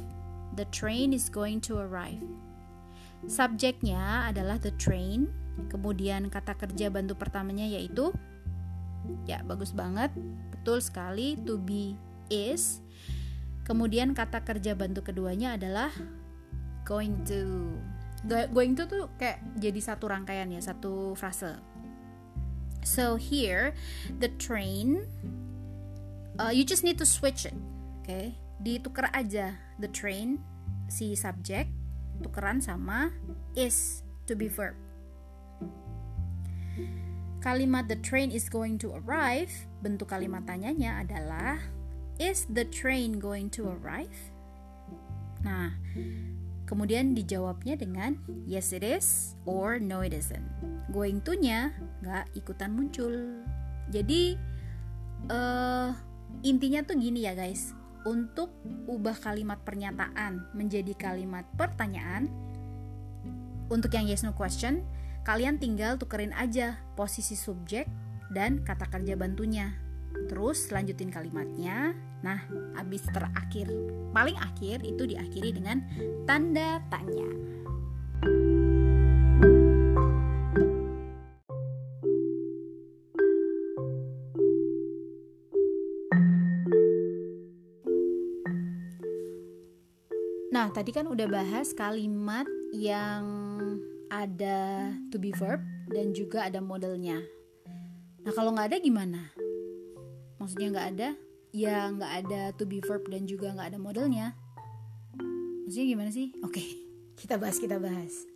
The 0.56 0.64
train 0.72 1.12
is 1.12 1.28
going 1.28 1.60
to 1.68 1.76
arrive. 1.82 2.22
Subjeknya 3.28 4.32
adalah 4.32 4.56
the 4.56 4.72
train. 4.80 5.28
Kemudian 5.70 6.28
kata 6.28 6.56
kerja 6.56 6.90
bantu 6.90 7.18
pertamanya 7.18 7.66
yaitu 7.66 8.14
ya 9.24 9.40
bagus 9.42 9.72
banget, 9.72 10.12
betul 10.52 10.78
sekali 10.82 11.38
to 11.42 11.56
be 11.60 11.96
is. 12.28 12.84
Kemudian 13.64 14.16
kata 14.16 14.42
kerja 14.42 14.74
bantu 14.74 15.06
keduanya 15.06 15.54
adalah 15.54 15.90
going 16.86 17.22
to. 17.26 17.74
Going 18.28 18.76
to 18.76 18.84
tuh 18.84 19.08
kayak 19.16 19.40
jadi 19.56 19.80
satu 19.80 20.04
rangkaian 20.04 20.52
ya 20.52 20.60
satu 20.60 21.16
frase. 21.16 21.56
So 22.84 23.16
here 23.16 23.72
the 24.20 24.28
train 24.36 25.08
uh, 26.40 26.48
you 26.48 26.64
just 26.64 26.80
need 26.80 26.96
to 26.96 27.04
switch 27.04 27.44
it 27.44 27.52
oke 27.52 28.08
okay? 28.08 28.32
ditukar 28.64 29.12
aja 29.12 29.60
the 29.76 29.88
train 29.92 30.40
si 30.88 31.12
subject 31.12 31.68
tukeran 32.24 32.64
sama 32.64 33.12
is 33.52 34.00
to 34.24 34.32
be 34.32 34.48
verb 34.48 34.76
kalimat 37.40 37.88
the 37.88 37.96
train 38.04 38.28
is 38.28 38.46
going 38.46 38.76
to 38.76 38.92
arrive 39.04 39.50
bentuk 39.80 40.12
kalimat 40.12 40.44
tanyanya 40.44 41.00
adalah 41.00 41.60
Is 42.20 42.44
the 42.52 42.68
train 42.68 43.16
going 43.16 43.48
to 43.56 43.64
arrive? 43.64 44.12
Nah, 45.40 45.72
kemudian 46.68 47.16
dijawabnya 47.16 47.80
dengan 47.80 48.20
yes 48.44 48.76
it 48.76 48.84
is 48.84 49.40
or 49.48 49.80
no 49.80 50.04
it 50.04 50.12
isn't. 50.12 50.44
Going 50.92 51.24
to-nya 51.24 51.72
nggak 52.04 52.28
ikutan 52.36 52.76
muncul. 52.76 53.40
Jadi 53.88 54.36
uh, 55.32 55.96
intinya 56.44 56.84
tuh 56.84 57.00
gini 57.00 57.24
ya 57.24 57.32
guys. 57.32 57.72
Untuk 58.04 58.52
ubah 58.84 59.16
kalimat 59.16 59.64
pernyataan 59.64 60.52
menjadi 60.52 60.92
kalimat 61.00 61.48
pertanyaan, 61.56 62.28
untuk 63.72 63.96
yang 63.96 64.04
yes 64.04 64.28
no 64.28 64.36
question, 64.36 64.84
kalian 65.30 65.62
tinggal 65.62 65.94
tukerin 65.94 66.34
aja 66.34 66.74
posisi 66.98 67.38
subjek 67.38 67.86
dan 68.34 68.66
kata 68.66 68.90
kerja 68.90 69.14
bantunya. 69.14 69.70
Terus 70.26 70.74
lanjutin 70.74 71.06
kalimatnya, 71.14 71.94
Nah, 72.20 72.36
habis 72.76 73.00
terakhir, 73.08 73.72
paling 74.12 74.36
akhir 74.36 74.84
itu 74.84 75.08
diakhiri 75.08 75.56
dengan 75.56 75.80
tanda 76.28 76.84
tanya. 76.92 77.30
Nah, 90.52 90.68
tadi 90.76 90.92
kan 90.92 91.08
udah 91.08 91.24
bahas 91.24 91.72
kalimat 91.72 92.44
yang 92.76 93.49
ada 94.10 94.90
to 95.14 95.16
be 95.16 95.30
verb 95.32 95.62
dan 95.88 96.10
juga 96.12 96.50
ada 96.50 96.58
modelnya. 96.58 97.22
Nah, 98.20 98.32
kalau 98.36 98.52
nggak 98.52 98.74
ada 98.74 98.78
gimana? 98.82 99.32
Maksudnya 100.36 100.68
nggak 100.74 100.88
ada, 100.98 101.08
ya 101.50 101.90
nggak 101.90 102.12
ada 102.26 102.40
to 102.54 102.66
be 102.66 102.82
verb 102.82 103.06
dan 103.10 103.26
juga 103.26 103.54
nggak 103.54 103.74
ada 103.74 103.78
modelnya. 103.78 104.34
Maksudnya 105.66 105.86
gimana 105.86 106.10
sih? 106.10 106.34
Oke 106.42 106.62
kita 107.20 107.38
bahas 107.38 107.62
kita 107.62 107.78
bahas. 107.78 108.26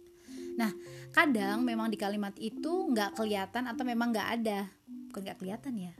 Nah 0.54 0.70
kadang 1.10 1.66
memang 1.66 1.90
di 1.90 1.98
kalimat 1.98 2.34
itu 2.38 2.90
nggak 2.94 3.18
kelihatan 3.18 3.66
atau 3.66 3.82
memang 3.82 4.14
nggak 4.14 4.28
ada. 4.38 4.70
Bukan 5.10 5.26
nggak 5.26 5.38
kelihatan 5.42 5.74
ya? 5.74 5.94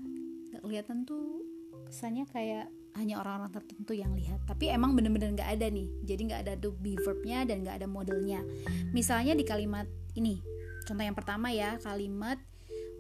Nggak 0.55 0.63
kelihatan 0.63 0.97
tuh 1.03 1.43
kesannya 1.91 2.27
kayak 2.31 2.71
hanya 2.95 3.19
orang-orang 3.19 3.51
tertentu 3.51 3.93
yang 3.95 4.15
lihat 4.15 4.43
tapi 4.47 4.71
emang 4.71 4.95
bener-bener 4.95 5.35
nggak 5.35 5.51
ada 5.59 5.67
nih 5.71 5.91
jadi 6.07 6.21
nggak 6.31 6.41
ada 6.47 6.55
to 6.59 6.75
be 6.79 6.95
verbnya 7.03 7.43
dan 7.43 7.67
nggak 7.67 7.83
ada 7.83 7.89
modelnya 7.91 8.41
misalnya 8.95 9.35
di 9.35 9.43
kalimat 9.43 9.87
ini 10.15 10.39
contoh 10.87 11.05
yang 11.05 11.17
pertama 11.17 11.51
ya 11.51 11.77
kalimat 11.83 12.39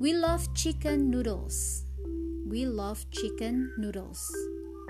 we 0.03 0.11
love 0.11 0.43
chicken 0.59 1.09
noodles 1.09 1.85
we 2.45 2.69
love 2.69 3.03
chicken 3.11 3.73
noodles. 3.81 4.29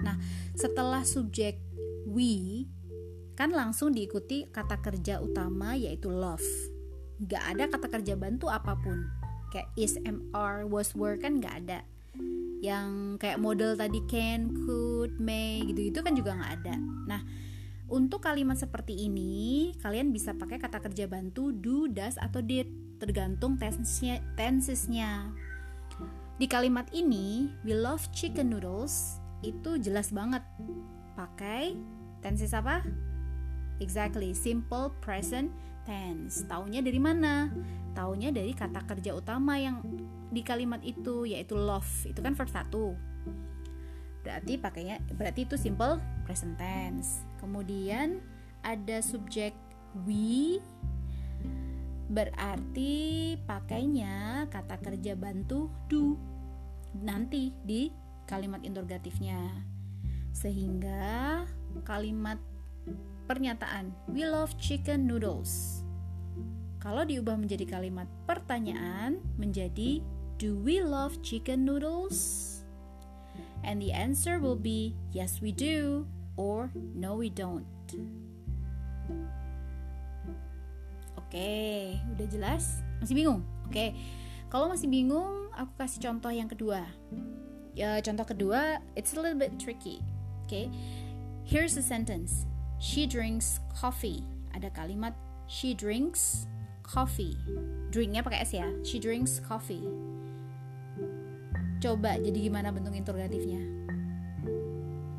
Nah, 0.03 0.19
setelah 0.59 1.07
subjek 1.07 1.63
we 2.05 2.67
kan 3.39 3.55
langsung 3.55 3.95
diikuti 3.95 4.51
kata 4.51 4.83
kerja 4.83 5.23
utama 5.23 5.79
yaitu 5.79 6.11
love. 6.11 6.45
Gak 7.25 7.41
ada 7.41 7.71
kata 7.71 7.87
kerja 7.89 8.15
bantu 8.19 8.51
apa 8.51 8.75
pun. 8.75 9.07
Kayak 9.55 9.71
is, 9.79 9.95
am, 10.03 10.27
are, 10.35 10.67
was, 10.67 10.99
were 10.99 11.15
kan 11.15 11.39
gak 11.39 11.63
ada. 11.65 11.87
Yang 12.65 13.21
kayak 13.21 13.37
model 13.45 13.77
tadi 13.77 14.01
can, 14.09 14.65
could, 14.65 15.21
may 15.21 15.61
gitu-gitu 15.69 16.01
kan 16.01 16.17
juga 16.17 16.33
gak 16.41 16.65
ada. 16.65 16.81
Nah, 17.05 17.21
untuk 17.93 18.25
kalimat 18.25 18.57
seperti 18.57 19.05
ini, 19.05 19.77
kalian 19.85 20.09
bisa 20.09 20.33
pakai 20.33 20.57
kata 20.57 20.81
kerja 20.81 21.05
bantu 21.05 21.53
do, 21.53 21.85
does, 21.93 22.17
atau 22.17 22.41
did, 22.41 22.65
tergantung 22.97 23.61
tensesnya. 23.61 24.25
tensesnya. 24.41 25.29
Di 26.41 26.49
kalimat 26.49 26.89
ini, 26.97 27.53
we 27.63 27.77
love 27.77 28.09
chicken 28.17 28.49
noodles 28.49 29.21
itu 29.45 29.77
jelas 29.77 30.09
banget 30.09 30.41
pakai 31.15 31.77
tenses 32.25 32.57
apa? 32.57 32.81
Exactly, 33.79 34.33
simple 34.33 34.91
present 35.05 35.53
tense. 35.85 36.45
Taunya 36.49 36.81
dari 36.81 37.01
mana? 37.01 37.49
Taunya 37.95 38.35
dari 38.35 38.53
kata 38.53 38.85
kerja 38.85 39.15
utama 39.15 39.57
yang 39.57 39.81
di 40.35 40.43
kalimat 40.43 40.83
itu 40.83 41.29
yaitu 41.29 41.55
love. 41.55 41.89
Itu 42.05 42.21
kan 42.21 42.35
verb 42.35 42.51
satu. 42.51 42.97
Berarti 44.25 44.57
pakainya 44.57 44.99
berarti 45.15 45.45
itu 45.45 45.57
simple 45.61 46.01
present 46.25 46.57
tense. 46.57 47.23
Kemudian 47.39 48.25
ada 48.65 49.05
subjek 49.05 49.53
we 50.09 50.59
berarti 52.09 53.35
pakainya 53.49 54.45
kata 54.53 54.77
kerja 54.81 55.17
bantu 55.17 55.73
do 55.89 56.21
nanti 57.01 57.51
di 57.65 57.89
kalimat 58.29 58.61
interrogatifnya 58.61 59.41
sehingga 60.37 61.43
kalimat 61.83 62.37
pernyataan 63.25 63.91
we 64.13 64.23
love 64.29 64.53
chicken 64.61 65.09
noodles 65.09 65.74
kalau 66.85 67.01
diubah 67.01 67.41
menjadi 67.41 67.65
kalimat 67.65 68.05
pertanyaan 68.29 69.17
menjadi 69.41 70.05
do 70.37 70.53
we 70.61 70.85
love 70.85 71.17
chicken 71.25 71.65
noodles 71.65 72.61
and 73.65 73.81
the 73.81 73.89
answer 73.89 74.37
will 74.37 74.59
be 74.59 74.93
yes 75.09 75.41
we 75.41 75.49
do 75.49 76.05
or 76.37 76.69
no 76.93 77.17
we 77.17 77.33
don't 77.33 77.65
Oke, 81.35 81.99
udah 82.15 82.31
jelas? 82.31 82.79
Masih 83.03 83.19
bingung? 83.19 83.43
Oke. 83.67 83.91
Kalau 84.47 84.71
masih 84.71 84.87
bingung, 84.87 85.51
aku 85.51 85.83
kasih 85.83 85.99
contoh 85.99 86.31
yang 86.31 86.47
kedua. 86.47 86.87
Ya, 87.75 87.99
contoh 87.99 88.23
kedua, 88.23 88.79
it's 88.95 89.11
a 89.11 89.19
little 89.19 89.35
bit 89.35 89.59
tricky. 89.59 89.99
Oke. 90.47 90.71
Here's 91.43 91.75
the 91.75 91.83
sentence. 91.83 92.47
She 92.79 93.11
drinks 93.11 93.59
coffee. 93.75 94.23
Ada 94.55 94.71
kalimat 94.71 95.19
she 95.51 95.75
drinks 95.75 96.47
coffee. 96.85 97.35
Drinknya 97.91 98.21
pakai 98.21 98.45
S 98.45 98.53
ya. 98.55 98.69
She 98.85 99.01
drinks 99.01 99.41
coffee. 99.41 99.83
Coba 101.81 102.21
jadi 102.21 102.39
gimana 102.39 102.71
bentuk 102.71 102.95
interrogatifnya? 102.95 103.61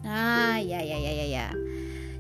Nah, 0.06 0.62
ya 0.62 0.80
ya 0.80 0.98
ya 0.98 1.12
ya 1.12 1.26
ya. 1.26 1.48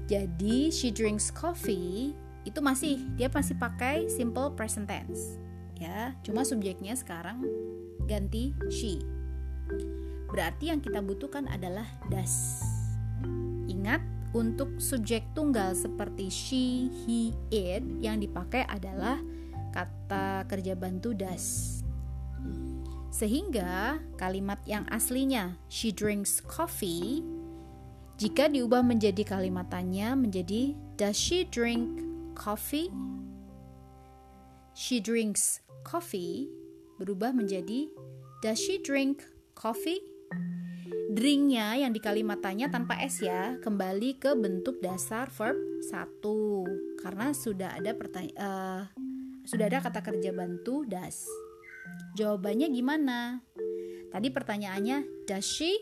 Jadi 0.09 0.73
she 0.73 0.89
drinks 0.89 1.29
coffee 1.29 2.17
itu 2.45 2.59
masih 2.61 3.01
dia 3.17 3.29
masih 3.29 3.57
pakai 3.57 4.09
simple 4.09 4.53
present 4.53 4.89
tense. 4.89 5.37
Ya, 5.77 6.15
cuma 6.23 6.41
subjeknya 6.47 6.97
sekarang 6.97 7.45
ganti 8.09 8.53
she. 8.69 9.01
Berarti 10.29 10.73
yang 10.73 10.81
kita 10.81 11.01
butuhkan 11.01 11.49
adalah 11.49 11.85
does. 12.07 12.61
Ingat, 13.65 14.01
untuk 14.35 14.83
subjek 14.83 15.23
tunggal 15.31 15.71
seperti 15.71 16.27
she, 16.27 16.91
he, 17.07 17.31
it 17.55 17.81
yang 18.03 18.19
dipakai 18.19 18.67
adalah 18.67 19.15
kata 19.75 20.47
kerja 20.47 20.79
bantu 20.79 21.11
does. 21.11 21.83
Sehingga 23.11 23.99
kalimat 24.15 24.59
yang 24.63 24.87
aslinya 24.87 25.59
she 25.67 25.91
drinks 25.91 26.39
coffee 26.39 27.23
jika 28.15 28.47
diubah 28.47 28.79
menjadi 28.79 29.27
kalimat 29.27 29.67
tanya 29.67 30.15
menjadi 30.15 30.71
does 30.95 31.19
she 31.19 31.43
drink 31.43 31.99
coffee? 32.31 32.87
She 34.71 35.03
drinks 35.03 35.59
coffee 35.83 36.47
berubah 36.95 37.35
menjadi 37.35 37.91
does 38.39 38.55
she 38.55 38.79
drink 38.79 39.19
coffee? 39.51 39.99
Drinknya 41.15 41.79
yang 41.79 41.91
di 41.95 41.99
kalimat 42.03 42.39
tanya 42.43 42.67
tanpa 42.71 42.99
S 43.03 43.23
ya 43.23 43.59
kembali 43.59 44.19
ke 44.19 44.35
bentuk 44.35 44.79
dasar 44.79 45.31
verb 45.31 45.55
satu 45.87 46.67
karena 46.99 47.31
sudah 47.31 47.75
ada 47.75 47.95
pertanyaan 47.95 48.35
uh, 48.35 48.83
sudah 49.45 49.69
ada 49.69 49.79
kata 49.81 50.01
kerja 50.01 50.33
bantu 50.33 50.83
does. 50.89 51.29
Jawabannya 52.17 52.67
gimana? 52.73 53.45
Tadi 54.09 54.27
pertanyaannya 54.33 55.27
does 55.29 55.45
she? 55.45 55.77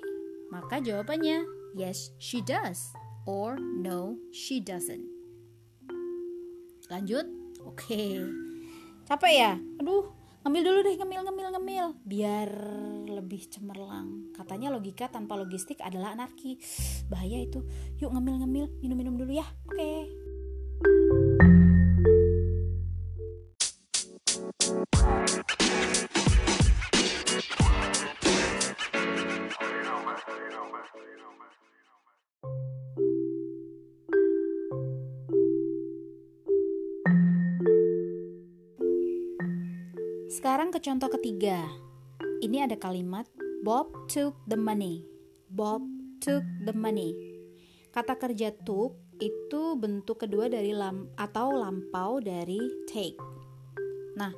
Maka 0.52 0.84
jawabannya 0.84 1.48
yes 1.74 2.14
she 2.20 2.44
does 2.44 2.94
or 3.26 3.58
no 3.58 4.20
she 4.36 4.60
doesn't. 4.60 5.08
Lanjut? 6.92 7.26
Oke. 7.64 7.88
Okay. 7.96 8.18
Capek 9.08 9.34
ya? 9.36 9.52
Aduh, 9.80 10.12
ngemil 10.44 10.64
dulu 10.64 10.80
deh, 10.84 10.96
ngemil, 11.00 11.22
ngemil, 11.28 11.48
ngemil. 11.58 11.86
Biar 12.04 12.50
lebih 13.08 13.48
cemerlang. 13.52 14.32
Katanya 14.36 14.72
logika 14.72 15.08
tanpa 15.08 15.40
logistik 15.40 15.80
adalah 15.80 16.16
anarki. 16.16 16.60
Bahaya 17.08 17.40
itu. 17.44 17.64
Yuk 18.00 18.12
ngemil, 18.12 18.44
ngemil, 18.44 18.66
minum-minum 18.84 19.16
dulu 19.16 19.32
ya. 19.36 19.48
Oke. 19.68 19.76
Okay. 19.76 20.23
Contoh 40.84 41.08
ketiga. 41.16 41.64
Ini 42.44 42.68
ada 42.68 42.76
kalimat 42.76 43.24
Bob 43.64 43.88
took 44.12 44.36
the 44.52 44.60
money. 44.60 45.08
Bob 45.48 45.80
took 46.20 46.44
the 46.68 46.76
money. 46.76 47.16
Kata 47.96 48.20
kerja 48.20 48.52
took 48.52 49.00
itu 49.24 49.80
bentuk 49.80 50.28
kedua 50.28 50.52
dari 50.52 50.76
lam 50.76 51.08
atau 51.16 51.56
lampau 51.56 52.20
dari 52.20 52.60
take. 52.84 53.16
Nah, 54.20 54.36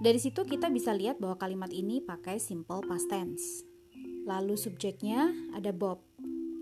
dari 0.00 0.16
situ 0.16 0.40
kita 0.48 0.72
bisa 0.72 0.96
lihat 0.96 1.20
bahwa 1.20 1.36
kalimat 1.36 1.68
ini 1.68 2.00
pakai 2.00 2.40
simple 2.40 2.80
past 2.88 3.12
tense. 3.12 3.68
Lalu 4.24 4.56
subjeknya 4.56 5.28
ada 5.52 5.68
Bob. 5.76 6.00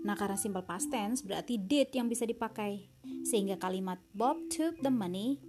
Nah, 0.03 0.19
karena 0.19 0.35
simple 0.35 0.67
past 0.67 0.91
tense 0.91 1.23
berarti 1.23 1.55
did 1.55 1.95
yang 1.95 2.11
bisa 2.11 2.27
dipakai. 2.27 2.91
Sehingga 3.23 3.55
kalimat 3.55 4.03
Bob 4.11 4.35
took 4.51 4.75
the 4.83 4.91
money 4.91 5.39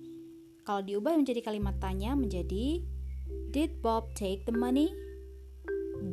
kalau 0.64 0.86
diubah 0.86 1.16
menjadi 1.16 1.40
kalimat 1.42 1.76
tanya 1.80 2.14
menjadi 2.14 2.84
Did 3.50 3.82
Bob 3.82 4.10
take 4.14 4.46
the 4.46 4.54
money? 4.54 4.94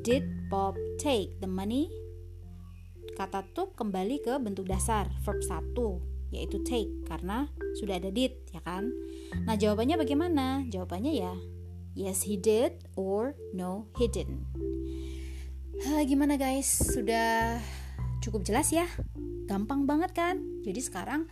Did 0.02 0.50
Bob 0.50 0.76
take 0.98 1.38
the 1.40 1.50
money? 1.50 1.90
Kata 3.14 3.46
took 3.54 3.78
kembali 3.78 4.22
ke 4.22 4.38
bentuk 4.42 4.70
dasar 4.70 5.10
verb 5.26 5.42
1 5.42 5.74
yaitu 6.28 6.60
take 6.68 6.92
karena 7.08 7.48
sudah 7.80 7.98
ada 7.98 8.12
did 8.12 8.36
ya 8.52 8.60
kan. 8.62 8.92
Nah, 9.48 9.56
jawabannya 9.56 9.96
bagaimana? 9.96 10.68
Jawabannya 10.68 11.14
ya 11.16 11.34
yes 11.98 12.30
he 12.30 12.38
did 12.38 12.78
or 12.94 13.34
no 13.58 13.90
he 13.98 14.06
didn't. 14.06 14.46
Ha, 15.82 16.06
gimana 16.06 16.38
guys? 16.38 16.70
Sudah 16.70 17.58
cukup 18.22 18.46
jelas 18.46 18.70
ya? 18.70 18.86
Gampang 19.50 19.90
banget 19.90 20.14
kan? 20.14 20.38
Jadi 20.62 20.82
sekarang 20.82 21.26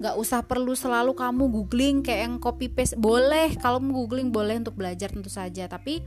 nggak 0.00 0.16
usah 0.16 0.40
perlu 0.48 0.72
selalu 0.72 1.12
kamu 1.12 1.44
googling 1.52 1.96
kayak 2.00 2.24
yang 2.24 2.36
copy 2.40 2.72
paste. 2.72 2.96
Boleh 2.96 3.52
kalau 3.60 3.78
googling 3.84 4.32
boleh 4.32 4.56
untuk 4.56 4.80
belajar 4.80 5.12
tentu 5.12 5.28
saja. 5.28 5.68
Tapi 5.68 6.00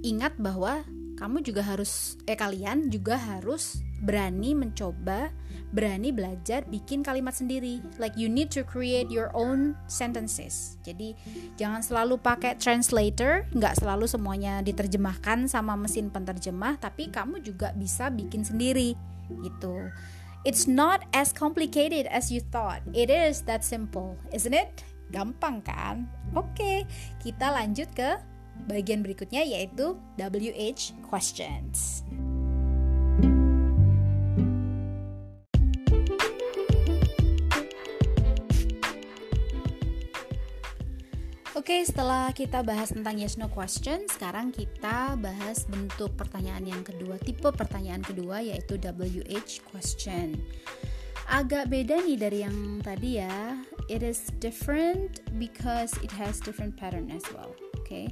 ingat 0.00 0.40
bahwa 0.40 0.80
kamu 1.20 1.44
juga 1.44 1.60
harus 1.60 2.16
eh 2.24 2.32
kalian 2.32 2.88
juga 2.88 3.20
harus 3.20 3.84
berani 4.00 4.56
mencoba 4.56 5.28
berani 5.70 6.10
belajar 6.16 6.64
bikin 6.64 7.04
kalimat 7.04 7.36
sendiri. 7.36 7.84
Like 8.00 8.16
you 8.16 8.32
need 8.32 8.48
to 8.56 8.64
create 8.64 9.12
your 9.12 9.28
own 9.36 9.76
sentences. 9.84 10.80
Jadi 10.80 11.12
jangan 11.60 11.84
selalu 11.84 12.16
pakai 12.18 12.56
translator. 12.56 13.44
Nggak 13.52 13.84
selalu 13.84 14.08
semuanya 14.08 14.64
diterjemahkan 14.64 15.44
sama 15.44 15.76
mesin 15.76 16.08
penerjemah 16.08 16.80
tapi 16.80 17.12
kamu 17.12 17.44
juga 17.44 17.76
bisa 17.76 18.08
bikin 18.08 18.42
sendiri. 18.42 18.96
Gitu 19.30 19.92
It's 20.40 20.64
not 20.64 21.04
as 21.12 21.36
complicated 21.36 22.08
as 22.08 22.32
you 22.32 22.40
thought. 22.40 22.80
It 22.96 23.12
is 23.12 23.44
that 23.44 23.60
simple, 23.60 24.16
isn't 24.32 24.56
it? 24.56 24.80
Gampang 25.12 25.60
kan? 25.60 26.08
Oke, 26.32 26.88
kita 27.20 27.52
lanjut 27.52 27.92
ke 27.92 28.16
bagian 28.64 29.04
berikutnya 29.04 29.44
yaitu 29.44 30.00
WH 30.16 30.96
questions. 31.04 32.06
Oke, 41.70 41.86
setelah 41.86 42.34
kita 42.34 42.66
bahas 42.66 42.90
tentang 42.90 43.14
yes 43.14 43.38
no 43.38 43.46
question, 43.46 44.02
sekarang 44.10 44.50
kita 44.50 45.14
bahas 45.14 45.70
bentuk 45.70 46.10
pertanyaan 46.18 46.66
yang 46.66 46.82
kedua, 46.82 47.14
tipe 47.22 47.46
pertanyaan 47.46 48.02
kedua 48.02 48.42
yaitu 48.42 48.74
WH 48.74 49.62
question. 49.70 50.34
Agak 51.30 51.70
beda 51.70 52.02
nih 52.02 52.18
dari 52.18 52.42
yang 52.42 52.82
tadi 52.82 53.22
ya. 53.22 53.54
It 53.86 54.02
is 54.02 54.34
different 54.42 55.22
because 55.38 55.94
it 56.02 56.10
has 56.10 56.42
different 56.42 56.74
pattern 56.74 57.06
as 57.14 57.22
well. 57.30 57.54
Oke. 57.78 57.86
Okay? 57.86 58.06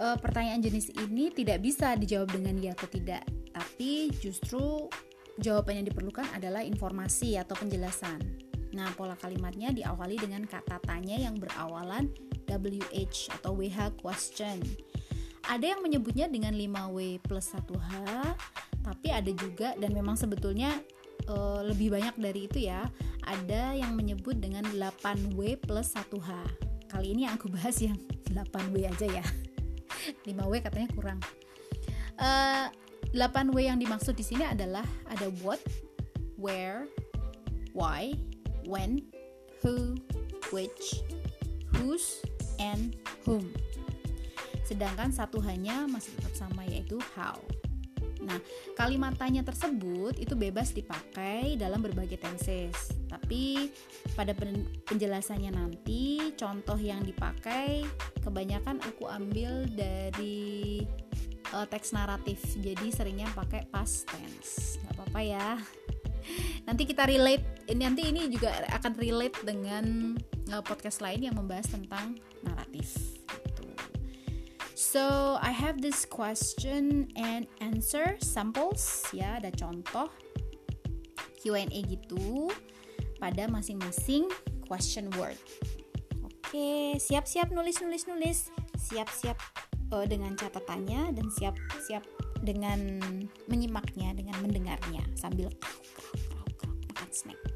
Uh, 0.00 0.16
pertanyaan 0.16 0.64
jenis 0.64 0.88
ini 1.04 1.28
tidak 1.36 1.60
bisa 1.60 2.00
dijawab 2.00 2.32
dengan 2.32 2.56
ya 2.64 2.72
atau 2.72 2.88
tidak, 2.88 3.28
tapi 3.52 4.08
justru 4.24 4.88
jawaban 5.36 5.84
yang 5.84 5.86
diperlukan 5.92 6.32
adalah 6.32 6.64
informasi 6.64 7.36
atau 7.36 7.52
penjelasan. 7.60 8.24
Nah, 8.72 8.88
pola 8.96 9.20
kalimatnya 9.20 9.68
diawali 9.68 10.16
dengan 10.16 10.48
kata 10.48 10.80
tanya 10.80 11.20
yang 11.20 11.36
berawalan 11.36 12.08
WH 12.58 13.30
atau 13.38 13.54
WH 13.54 14.00
question. 14.02 14.58
Ada 15.46 15.76
yang 15.76 15.80
menyebutnya 15.82 16.26
dengan 16.30 16.52
5W 16.54 17.22
plus 17.24 17.50
1H, 17.54 17.92
tapi 18.84 19.08
ada 19.10 19.30
juga 19.32 19.74
dan 19.78 19.90
memang 19.94 20.14
sebetulnya 20.14 20.78
e, 21.26 21.36
lebih 21.64 21.94
banyak 21.94 22.14
dari 22.18 22.40
itu 22.46 22.70
ya. 22.70 22.86
Ada 23.24 23.78
yang 23.78 23.94
menyebut 23.94 24.38
dengan 24.38 24.66
8W 24.74 25.58
plus 25.62 25.94
1H. 25.96 26.30
Kali 26.90 27.14
ini 27.14 27.24
aku 27.30 27.50
bahas 27.50 27.78
yang 27.80 27.96
8W 28.30 28.74
aja 28.84 29.06
ya. 29.06 29.24
5W 30.28 30.54
katanya 30.60 30.88
kurang. 30.92 31.18
E, 32.20 32.28
8W 33.16 33.56
yang 33.58 33.78
dimaksud 33.80 34.14
di 34.14 34.22
sini 34.22 34.44
adalah 34.46 34.84
ada 35.10 35.26
what, 35.42 35.58
where, 36.38 36.86
why, 37.74 38.14
when, 38.68 39.02
who, 39.62 39.98
which, 40.54 41.02
whose, 41.74 42.22
and 42.60 42.94
whom. 43.24 43.48
Sedangkan 44.68 45.10
satu 45.10 45.42
hanya 45.42 45.88
masih 45.90 46.14
tetap 46.14 46.36
sama 46.36 46.62
yaitu 46.68 47.00
how. 47.18 47.40
Nah, 48.20 48.36
kalimat 48.76 49.16
tanya 49.16 49.40
tersebut 49.40 50.20
itu 50.20 50.36
bebas 50.36 50.76
dipakai 50.76 51.56
dalam 51.56 51.80
berbagai 51.80 52.20
tenses. 52.20 52.92
Tapi 53.08 53.72
pada 54.12 54.36
penjelasannya 54.86 55.50
nanti 55.56 56.30
contoh 56.36 56.76
yang 56.76 57.00
dipakai 57.00 57.88
kebanyakan 58.20 58.78
aku 58.84 59.08
ambil 59.08 59.64
dari 59.72 60.84
uh, 61.56 61.66
teks 61.66 61.96
naratif. 61.96 62.38
Jadi 62.60 62.92
seringnya 62.92 63.28
pakai 63.32 63.64
past 63.72 64.06
tense. 64.12 64.76
Gak 64.84 65.00
apa-apa 65.00 65.20
ya. 65.24 65.48
Nanti 66.68 66.84
kita 66.84 67.08
relate 67.08 67.72
nanti 67.72 68.04
ini 68.04 68.28
juga 68.28 68.52
akan 68.76 68.92
relate 69.00 69.40
dengan 69.42 70.14
uh, 70.52 70.62
podcast 70.62 71.00
lain 71.00 71.32
yang 71.32 71.34
membahas 71.34 71.66
tentang 71.72 72.20
naratif. 72.46 73.20
Gitu. 73.26 73.66
So 74.74 75.36
I 75.38 75.52
have 75.52 75.80
this 75.84 76.04
question 76.08 77.12
and 77.14 77.46
answer 77.60 78.18
samples 78.18 79.06
ya 79.14 79.38
ada 79.38 79.54
contoh 79.54 80.10
Q&A 81.40 81.68
gitu 81.88 82.52
pada 83.16 83.48
masing-masing 83.48 84.28
question 84.68 85.08
word. 85.16 85.36
Oke, 86.24 86.98
siap-siap 87.00 87.52
nulis-nulis 87.54 88.04
nulis, 88.10 88.52
siap-siap 88.76 89.38
uh, 89.92 90.06
dengan 90.08 90.36
catatannya 90.36 91.14
dan 91.14 91.26
siap-siap 91.30 92.04
dengan 92.40 93.00
menyimaknya, 93.48 94.16
dengan 94.16 94.36
mendengarnya 94.40 95.04
sambil 95.16 95.52
krau 95.60 95.80
krau 95.94 96.16
krau 96.32 96.46
krau 96.56 96.72
makan 96.90 97.10
snack. 97.12 97.49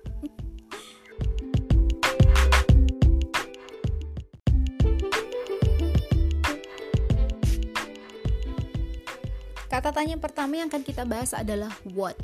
Kata 9.74 9.90
tanya 9.90 10.14
pertama 10.22 10.54
yang 10.62 10.70
akan 10.70 10.87
kita 10.87 11.02
bahas 11.02 11.34
adalah 11.34 11.74
what. 11.98 12.14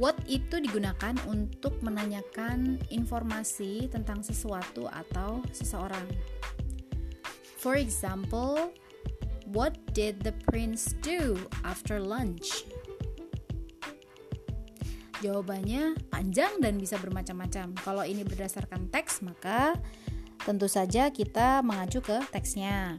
What 0.00 0.16
itu 0.24 0.56
digunakan 0.56 1.12
untuk 1.28 1.76
menanyakan 1.84 2.80
informasi 2.88 3.92
tentang 3.92 4.24
sesuatu 4.24 4.88
atau 4.88 5.44
seseorang. 5.52 6.08
For 7.60 7.76
example, 7.76 8.72
what 9.52 9.76
did 9.92 10.24
the 10.24 10.32
prince 10.48 10.96
do 11.04 11.36
after 11.60 12.00
lunch? 12.00 12.64
Jawabannya 15.20 15.92
panjang 16.08 16.56
dan 16.64 16.80
bisa 16.80 16.96
bermacam-macam. 16.96 17.76
Kalau 17.84 18.08
ini 18.08 18.24
berdasarkan 18.24 18.88
teks, 18.88 19.20
maka 19.20 19.76
tentu 20.48 20.72
saja 20.72 21.12
kita 21.12 21.60
mengacu 21.60 22.00
ke 22.00 22.16
teksnya. 22.32 22.96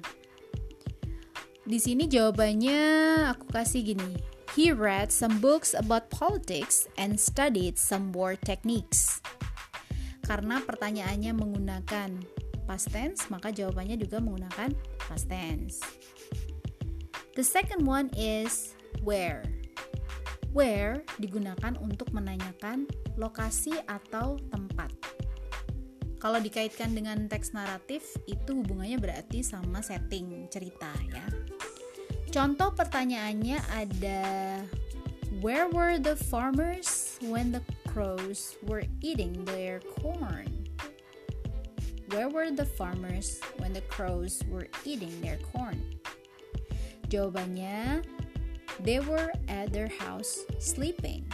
Di 1.70 1.78
sini 1.78 2.10
jawabannya 2.10 2.82
aku 3.30 3.54
kasih 3.54 3.94
gini. 3.94 4.18
He 4.58 4.74
read 4.74 5.14
some 5.14 5.38
books 5.38 5.78
about 5.78 6.10
politics 6.10 6.90
and 6.98 7.14
studied 7.14 7.78
some 7.78 8.10
war 8.10 8.34
techniques. 8.34 9.22
Karena 10.26 10.66
pertanyaannya 10.66 11.30
menggunakan 11.30 12.26
past 12.66 12.90
tense, 12.90 13.30
maka 13.30 13.54
jawabannya 13.54 14.02
juga 14.02 14.18
menggunakan 14.18 14.74
past 14.98 15.30
tense. 15.30 15.78
The 17.38 17.46
second 17.46 17.86
one 17.86 18.10
is 18.18 18.74
where. 19.06 19.46
Where 20.50 21.06
digunakan 21.22 21.78
untuk 21.78 22.10
menanyakan 22.10 22.90
lokasi 23.14 23.78
atau 23.86 24.42
tempat. 24.50 24.90
Kalau 26.18 26.42
dikaitkan 26.42 26.98
dengan 26.98 27.30
teks 27.30 27.54
naratif, 27.54 28.18
itu 28.26 28.58
hubungannya 28.58 28.98
berarti 28.98 29.46
sama 29.46 29.86
setting 29.86 30.50
cerita 30.50 30.90
ya. 31.14 31.39
Contoh 32.30 32.70
pertanyaannya 32.78 33.58
ada 33.74 34.22
Where 35.42 35.66
were 35.66 35.98
the 35.98 36.14
farmers 36.14 37.18
when 37.26 37.50
the 37.50 37.66
crows 37.90 38.54
were 38.62 38.86
eating 39.02 39.46
their 39.50 39.82
corn? 39.98 40.46
Where 42.14 42.30
were 42.30 42.54
the 42.54 42.70
farmers 42.70 43.42
when 43.58 43.74
the 43.74 43.82
crows 43.90 44.46
were 44.46 44.70
eating 44.86 45.14
their 45.26 45.42
corn? 45.54 45.82
Jawabannya 47.10 48.06
They 48.80 49.02
were 49.02 49.34
at 49.50 49.74
their 49.74 49.90
house 49.90 50.46
sleeping. 50.62 51.28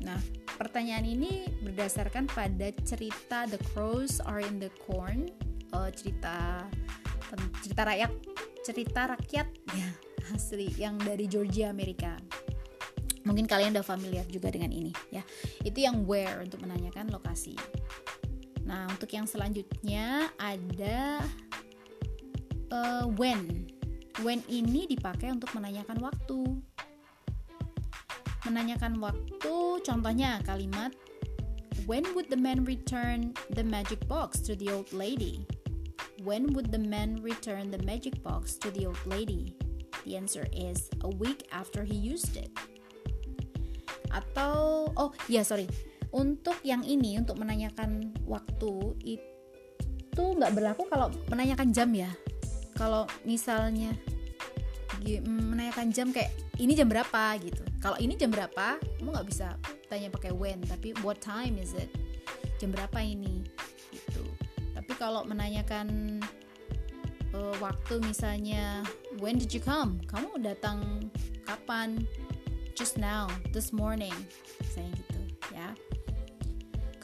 Nah, 0.00 0.22
pertanyaan 0.56 1.04
ini 1.04 1.50
berdasarkan 1.60 2.30
pada 2.30 2.72
cerita 2.86 3.44
The 3.44 3.60
Crows 3.74 4.22
Are 4.24 4.40
in 4.40 4.56
the 4.62 4.72
Corn, 4.88 5.28
uh, 5.76 5.92
cerita 5.92 6.64
cerita 7.60 7.82
rakyat 7.84 8.10
cerita 8.64 9.12
rakyat 9.12 9.46
ya 9.76 9.88
asli 10.32 10.72
yang 10.80 10.96
dari 10.96 11.28
Georgia 11.28 11.68
Amerika. 11.68 12.16
Mungkin 13.28 13.44
kalian 13.44 13.76
udah 13.76 13.84
familiar 13.84 14.24
juga 14.28 14.48
dengan 14.48 14.72
ini 14.72 14.92
ya. 15.12 15.20
Itu 15.60 15.84
yang 15.84 16.08
where 16.08 16.40
untuk 16.40 16.64
menanyakan 16.64 17.12
lokasi. 17.12 17.56
Nah 18.64 18.88
untuk 18.88 19.12
yang 19.12 19.28
selanjutnya 19.28 20.32
ada 20.40 21.20
uh, 22.72 23.04
when. 23.20 23.68
When 24.24 24.40
ini 24.48 24.88
dipakai 24.88 25.28
untuk 25.28 25.52
menanyakan 25.52 26.00
waktu. 26.00 26.40
Menanyakan 28.48 28.96
waktu 29.00 29.56
contohnya 29.84 30.40
kalimat 30.44 30.92
when 31.84 32.04
would 32.16 32.32
the 32.32 32.36
man 32.36 32.64
return 32.64 33.36
the 33.52 33.64
magic 33.64 34.00
box 34.08 34.40
to 34.40 34.56
the 34.56 34.72
old 34.72 34.88
lady 34.92 35.44
When 36.24 36.56
would 36.56 36.72
the 36.72 36.80
man 36.80 37.20
return 37.20 37.68
the 37.68 37.84
magic 37.84 38.24
box 38.24 38.56
to 38.64 38.72
the 38.72 38.88
old 38.88 39.04
lady? 39.04 39.52
The 40.08 40.16
answer 40.16 40.48
is 40.56 40.88
a 41.04 41.12
week 41.20 41.44
after 41.52 41.84
he 41.84 41.92
used 41.92 42.40
it. 42.40 42.48
Atau 44.08 44.88
oh 44.96 45.12
ya 45.28 45.44
sorry, 45.44 45.68
untuk 46.16 46.56
yang 46.64 46.80
ini 46.80 47.20
untuk 47.20 47.36
menanyakan 47.36 48.16
waktu 48.24 48.72
itu 49.04 50.24
nggak 50.40 50.56
berlaku 50.56 50.88
kalau 50.88 51.12
menanyakan 51.28 51.76
jam 51.76 51.92
ya. 51.92 52.08
Kalau 52.72 53.04
misalnya 53.28 53.92
mm, 55.04 55.28
menanyakan 55.28 55.92
jam 55.92 56.08
kayak 56.08 56.32
ini 56.56 56.72
jam 56.72 56.88
berapa 56.88 57.36
gitu. 57.44 57.60
Kalau 57.84 58.00
ini 58.00 58.16
jam 58.16 58.32
berapa, 58.32 58.80
kamu 58.80 59.12
nggak 59.12 59.28
bisa 59.28 59.60
tanya 59.92 60.08
pakai 60.08 60.32
when, 60.32 60.64
tapi 60.64 60.96
what 61.04 61.20
time 61.20 61.60
is 61.60 61.76
it? 61.76 61.92
Jam 62.56 62.72
berapa 62.72 62.96
ini? 63.04 63.44
Kalau 65.04 65.20
menanyakan 65.28 66.16
uh, 67.36 67.52
waktu 67.60 68.00
misalnya 68.08 68.80
when 69.20 69.36
did 69.36 69.52
you 69.52 69.60
come? 69.60 70.00
Kamu 70.08 70.40
datang 70.40 71.12
kapan? 71.44 72.08
Just 72.72 72.96
now 72.96 73.28
this 73.52 73.68
morning. 73.68 74.16
Saya 74.72 74.88
gitu 74.88 75.20
ya. 75.52 75.76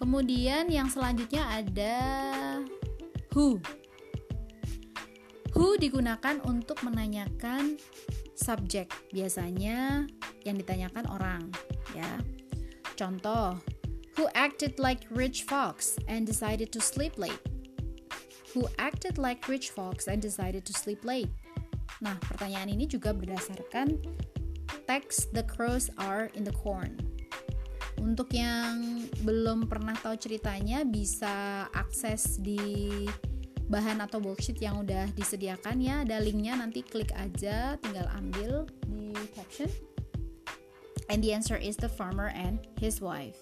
Kemudian 0.01 0.73
yang 0.73 0.89
selanjutnya 0.89 1.45
ada 1.45 1.99
who? 3.37 3.61
Who 5.53 5.77
digunakan 5.77 6.41
untuk 6.49 6.81
menanyakan 6.81 7.77
subjek 8.33 8.89
biasanya 9.13 10.09
yang 10.49 10.57
ditanyakan 10.57 11.05
orang 11.05 11.53
ya. 11.93 12.17
Contoh 12.97 13.61
who 14.17 14.25
acted 14.33 14.81
like 14.81 15.05
rich 15.13 15.45
fox 15.45 16.01
and 16.09 16.25
decided 16.25 16.73
to 16.73 16.81
sleep 16.81 17.21
late 17.21 17.60
who 18.53 18.67
acted 18.79 19.19
like 19.19 19.47
rich 19.47 19.71
fox 19.71 20.07
and 20.11 20.21
decided 20.23 20.67
to 20.67 20.73
sleep 20.75 21.05
late. 21.07 21.31
Nah, 22.03 22.17
pertanyaan 22.23 22.73
ini 22.73 22.87
juga 22.91 23.15
berdasarkan 23.15 23.99
teks 24.87 25.31
The 25.31 25.47
Crows 25.47 25.91
Are 26.01 26.31
in 26.35 26.43
the 26.43 26.55
Corn. 26.55 26.99
Untuk 28.01 28.33
yang 28.33 29.05
belum 29.21 29.69
pernah 29.69 29.93
tahu 29.93 30.17
ceritanya 30.17 30.89
bisa 30.89 31.69
akses 31.77 32.41
di 32.41 33.05
bahan 33.71 34.03
atau 34.03 34.19
worksheet 34.19 34.59
yang 34.59 34.83
udah 34.83 35.15
disediakan 35.15 35.79
ya 35.79 36.03
ada 36.03 36.19
linknya 36.19 36.59
nanti 36.59 36.83
klik 36.83 37.15
aja 37.15 37.79
tinggal 37.79 38.11
ambil 38.19 38.67
di 38.91 39.15
caption 39.31 39.71
and 41.07 41.23
the 41.23 41.31
answer 41.31 41.55
is 41.55 41.79
the 41.79 41.87
farmer 41.87 42.35
and 42.35 42.59
his 42.83 42.99
wife 42.99 43.39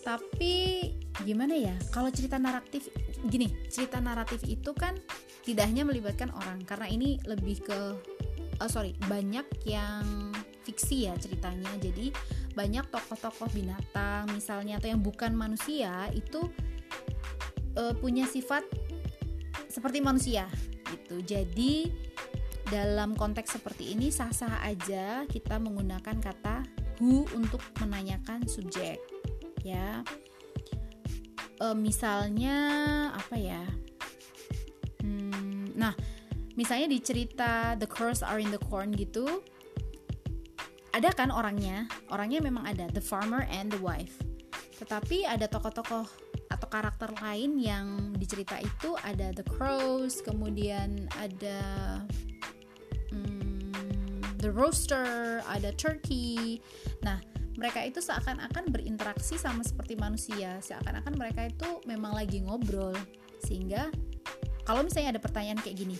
tapi 0.00 0.88
gimana 1.28 1.52
ya 1.52 1.76
kalau 1.92 2.08
cerita 2.08 2.40
naratif 2.40 2.88
gini 3.26 3.50
cerita 3.70 4.02
naratif 4.02 4.42
itu 4.46 4.74
kan 4.74 4.98
tidak 5.42 5.70
hanya 5.70 5.86
melibatkan 5.86 6.30
orang 6.34 6.62
karena 6.66 6.86
ini 6.90 7.18
lebih 7.26 7.62
ke 7.62 7.78
oh 8.62 8.70
sorry 8.70 8.94
banyak 9.10 9.46
yang 9.66 10.30
fiksi 10.62 11.10
ya 11.10 11.14
ceritanya. 11.18 11.70
Jadi 11.82 12.14
banyak 12.54 12.86
tokoh-tokoh 12.88 13.50
binatang 13.50 14.30
misalnya 14.30 14.78
atau 14.78 14.88
yang 14.94 15.02
bukan 15.02 15.34
manusia 15.34 16.06
itu 16.14 16.46
uh, 17.74 17.94
punya 17.98 18.24
sifat 18.30 18.62
seperti 19.66 19.98
manusia 19.98 20.46
gitu. 20.88 21.20
Jadi 21.26 21.90
dalam 22.70 23.12
konteks 23.18 23.60
seperti 23.60 23.92
ini 23.92 24.08
sah-sah 24.08 24.62
aja 24.64 25.26
kita 25.28 25.60
menggunakan 25.60 26.16
kata 26.22 26.64
who 27.02 27.26
untuk 27.36 27.60
menanyakan 27.82 28.46
subjek 28.46 28.96
ya 29.60 30.00
e, 31.62 31.66
misalnya 31.78 32.58
apa 33.14 33.36
ya? 33.38 33.62
Hmm, 34.98 35.70
nah 35.78 35.94
misalnya 36.58 36.90
di 36.90 36.98
cerita 36.98 37.78
The 37.78 37.86
Crows 37.86 38.26
Are 38.26 38.42
in 38.42 38.50
the 38.50 38.58
Corn 38.58 38.90
gitu 38.98 39.46
ada 40.92 41.08
kan 41.16 41.32
orangnya? 41.32 41.88
Orangnya 42.12 42.44
memang 42.44 42.68
ada 42.68 42.84
the 42.92 43.00
farmer 43.00 43.48
and 43.48 43.72
the 43.72 43.80
wife. 43.80 44.20
Tetapi 44.76 45.24
ada 45.24 45.48
tokoh-tokoh 45.48 46.04
atau 46.52 46.68
karakter 46.68 47.08
lain 47.24 47.56
yang 47.56 48.12
di 48.12 48.28
cerita 48.28 48.60
itu 48.60 48.92
ada 49.00 49.32
the 49.32 49.46
crows 49.48 50.20
kemudian 50.20 51.08
ada 51.16 51.60
hmm, 53.08 54.20
the 54.36 54.52
rooster 54.52 55.40
ada 55.48 55.72
turkey. 55.80 56.60
Nah 57.00 57.16
mereka 57.56 57.84
itu 57.84 58.00
seakan-akan 58.00 58.72
berinteraksi 58.72 59.36
sama 59.36 59.60
seperti 59.66 59.98
manusia 59.98 60.58
seakan-akan 60.64 61.14
mereka 61.16 61.48
itu 61.48 61.80
memang 61.84 62.16
lagi 62.16 62.40
ngobrol 62.44 62.96
sehingga 63.44 63.92
kalau 64.62 64.86
misalnya 64.86 65.18
ada 65.18 65.22
pertanyaan 65.22 65.58
kayak 65.58 65.82
gini 65.82 65.98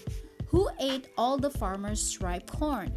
Who 0.52 0.68
ate 0.76 1.08
all 1.16 1.40
the 1.40 1.48
farmer's 1.48 2.20
ripe 2.20 2.44
corn? 2.44 2.92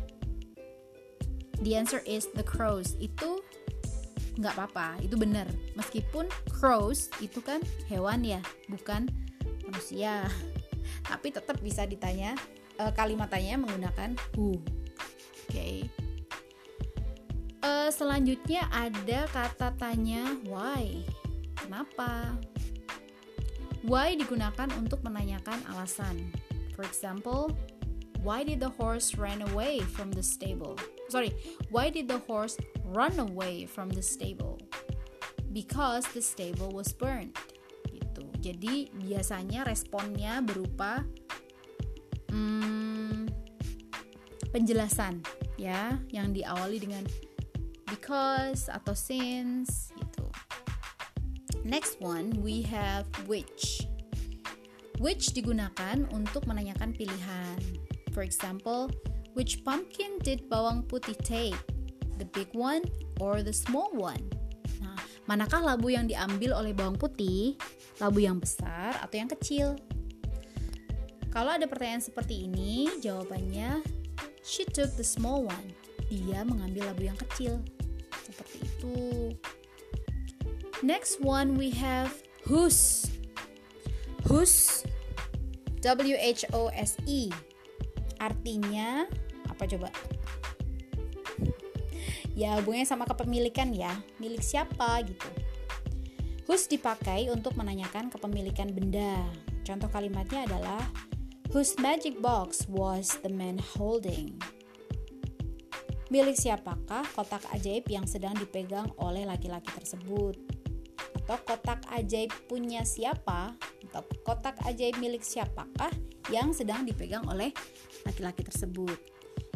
The 1.63 1.79
answer 1.79 2.03
is 2.03 2.27
the 2.35 2.43
crows. 2.43 2.99
Itu 2.99 3.39
nggak 4.35 4.59
apa-apa, 4.59 4.99
itu 4.99 5.15
benar. 5.15 5.47
Meskipun 5.79 6.27
crows 6.51 7.07
itu 7.23 7.39
kan 7.39 7.63
hewan 7.87 8.27
ya, 8.27 8.43
bukan 8.67 9.07
manusia. 9.63 10.27
Tapi 11.09 11.31
tetap 11.31 11.63
bisa 11.63 11.87
ditanya 11.87 12.35
uh, 12.75 12.91
kalimat 12.91 13.31
tanya 13.31 13.55
menggunakan 13.55 14.19
who. 14.35 14.59
Oke. 15.47 15.55
Okay. 15.55 16.04
Uh, 17.65 17.89
selanjutnya 17.89 18.69
ada 18.69 19.25
kata 19.33 19.73
tanya 19.81 20.21
why. 20.45 21.01
Kenapa? 21.57 22.37
Why 23.81 24.13
digunakan 24.13 24.69
untuk 24.77 25.01
menanyakan 25.01 25.65
alasan. 25.73 26.29
For 26.77 26.85
example, 26.85 27.49
why 28.21 28.45
did 28.45 28.61
the 28.61 28.69
horse 28.69 29.17
run 29.17 29.41
away 29.49 29.81
from 29.81 30.13
the 30.13 30.21
stable? 30.21 30.77
Sorry, 31.09 31.33
why 31.73 31.89
did 31.89 32.05
the 32.05 32.21
horse 32.29 32.53
run 32.85 33.17
away 33.17 33.65
from 33.65 33.89
the 33.89 34.05
stable? 34.05 34.61
Because 35.49 36.05
the 36.13 36.21
stable 36.21 36.69
was 36.69 36.93
burned. 36.93 37.33
Gitu. 37.89 38.29
Jadi 38.45 38.93
biasanya 38.93 39.65
responnya 39.65 40.37
berupa 40.45 41.01
hmm, 42.29 43.25
penjelasan 44.53 45.25
ya 45.57 45.97
yang 46.13 46.29
diawali 46.29 46.77
dengan 46.77 47.01
because 47.89 48.67
atau 48.67 48.93
since 48.97 49.93
gitu. 49.97 50.25
Next 51.65 51.97
one 51.97 52.29
we 52.45 52.61
have 52.65 53.09
which. 53.25 53.89
Which 55.01 55.33
digunakan 55.33 56.07
untuk 56.13 56.45
menanyakan 56.45 56.93
pilihan. 56.93 57.57
For 58.13 58.23
example, 58.23 58.93
which 59.35 59.65
pumpkin 59.65 60.21
did 60.23 60.47
bawang 60.47 60.87
putih 60.87 61.17
take? 61.19 61.57
The 62.15 62.29
big 62.31 62.53
one 62.55 62.87
or 63.19 63.43
the 63.43 63.51
small 63.51 63.91
one? 63.91 64.23
Nah, 64.79 64.95
manakah 65.27 65.59
labu 65.59 65.91
yang 65.91 66.07
diambil 66.07 66.55
oleh 66.55 66.71
bawang 66.71 66.95
putih? 66.95 67.59
Labu 67.99 68.23
yang 68.23 68.39
besar 68.39 68.95
atau 69.03 69.15
yang 69.19 69.27
kecil? 69.27 69.75
Kalau 71.35 71.51
ada 71.51 71.67
pertanyaan 71.67 71.99
seperti 71.99 72.47
ini, 72.47 72.87
jawabannya 73.03 73.83
she 74.39 74.63
took 74.63 74.95
the 74.95 75.03
small 75.03 75.43
one. 75.43 75.67
Dia 76.07 76.47
mengambil 76.47 76.87
labu 76.87 77.11
yang 77.11 77.19
kecil. 77.19 77.59
Seperti 78.25 78.57
itu. 78.65 78.97
Next 80.81 81.21
one 81.21 81.53
we 81.53 81.69
have 81.77 82.11
whose. 82.49 83.05
Whose 84.25 84.81
W 85.85 86.17
H 86.17 86.49
O 86.49 86.73
S 86.73 86.97
E 87.05 87.29
artinya 88.17 89.05
apa 89.45 89.69
coba? 89.69 89.93
ya 92.35 92.59
hubungannya 92.59 92.83
sama 92.83 93.07
kepemilikan 93.07 93.71
ya, 93.71 93.95
milik 94.19 94.43
siapa 94.43 95.01
gitu. 95.07 95.29
Whose 96.45 96.69
dipakai 96.69 97.31
untuk 97.33 97.57
menanyakan 97.57 98.11
kepemilikan 98.13 98.69
benda. 98.69 99.17
Contoh 99.65 99.89
kalimatnya 99.89 100.45
adalah 100.45 100.83
Whose 101.55 101.79
magic 101.79 102.19
box 102.19 102.67
was 102.67 103.17
the 103.23 103.31
man 103.31 103.57
holding? 103.57 104.35
Milik 106.13 106.37
siapakah 106.37 107.01
kotak 107.17 107.41
ajaib 107.49 107.89
yang 107.89 108.05
sedang 108.05 108.37
dipegang 108.37 108.93
oleh 109.01 109.25
laki-laki 109.25 109.73
tersebut? 109.73 110.37
Atau 111.17 111.41
kotak 111.41 111.81
ajaib 111.89 112.29
punya 112.45 112.85
siapa 112.85 113.57
atau 113.89 114.05
kotak 114.21 114.53
ajaib 114.69 115.01
milik 115.01 115.25
siapakah 115.25 115.89
yang 116.29 116.53
sedang 116.53 116.85
dipegang 116.85 117.25
oleh 117.25 117.49
laki-laki 118.05 118.45
tersebut. 118.45 119.01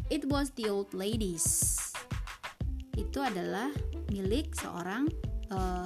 It 0.10 0.26
was 0.26 0.50
the 0.58 0.74
old 0.74 0.89
ladies. 0.89 1.78
Itu 2.97 3.22
adalah 3.22 3.70
milik 4.10 4.58
seorang 4.58 5.06
uh, 5.54 5.86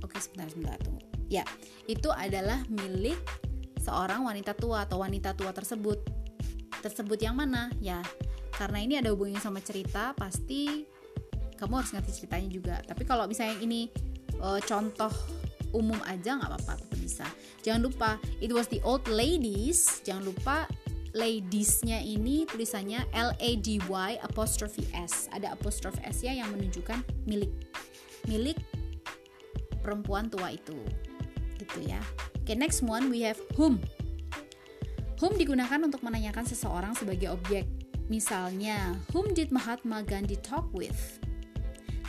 Oke, 0.00 0.16
sebentar 0.16 0.48
sebentar 0.48 0.80
tunggu. 0.80 1.04
Ya, 1.28 1.44
itu 1.84 2.08
adalah 2.08 2.64
milik 2.72 3.20
seorang 3.76 4.24
wanita 4.24 4.56
tua 4.56 4.88
atau 4.88 5.04
wanita 5.04 5.36
tua 5.36 5.52
tersebut. 5.52 6.19
Tersebut 6.80 7.20
yang 7.20 7.36
mana? 7.36 7.68
Ya, 7.78 8.00
karena 8.56 8.80
ini 8.80 8.96
ada 8.96 9.12
hubungannya 9.12 9.40
sama 9.40 9.60
cerita, 9.60 10.16
pasti 10.16 10.88
kamu 11.60 11.84
harus 11.84 11.92
ngerti 11.92 12.24
ceritanya 12.24 12.48
juga. 12.48 12.76
Tapi 12.80 13.04
kalau 13.04 13.28
misalnya 13.28 13.60
ini 13.60 13.92
uh, 14.40 14.56
contoh 14.64 15.12
umum 15.76 16.00
aja 16.08 16.40
nggak 16.40 16.50
apa-apa 16.50 16.80
tetap 16.80 16.98
bisa. 16.98 17.26
Jangan 17.60 17.80
lupa 17.84 18.10
it 18.40 18.48
was 18.48 18.66
the 18.72 18.80
old 18.80 19.04
ladies. 19.06 20.00
Jangan 20.02 20.24
lupa 20.24 20.64
ladiesnya 21.12 22.00
ini 22.00 22.48
tulisannya 22.48 23.04
L 23.12 23.36
A 23.36 23.50
D 23.60 23.76
Y 23.84 24.10
apostrophe 24.24 24.82
S. 24.96 25.28
Ada 25.36 25.52
apostrophe 25.52 26.00
S 26.02 26.24
ya 26.24 26.32
yang 26.32 26.48
menunjukkan 26.50 27.04
milik 27.28 27.52
milik 28.24 28.56
perempuan 29.84 30.32
tua 30.32 30.56
itu. 30.56 30.80
Gitu 31.60 31.84
ya. 31.84 32.00
Okay, 32.40 32.56
next 32.56 32.80
one 32.80 33.12
we 33.12 33.20
have 33.20 33.38
whom 33.54 33.78
whom 35.20 35.36
digunakan 35.36 35.78
untuk 35.84 36.00
menanyakan 36.00 36.48
seseorang 36.48 36.96
sebagai 36.96 37.30
objek 37.30 37.68
misalnya 38.10 38.98
whom 39.14 39.30
did 39.36 39.54
Mahatma 39.54 40.02
Gandhi 40.02 40.40
talk 40.40 40.66
with 40.74 41.20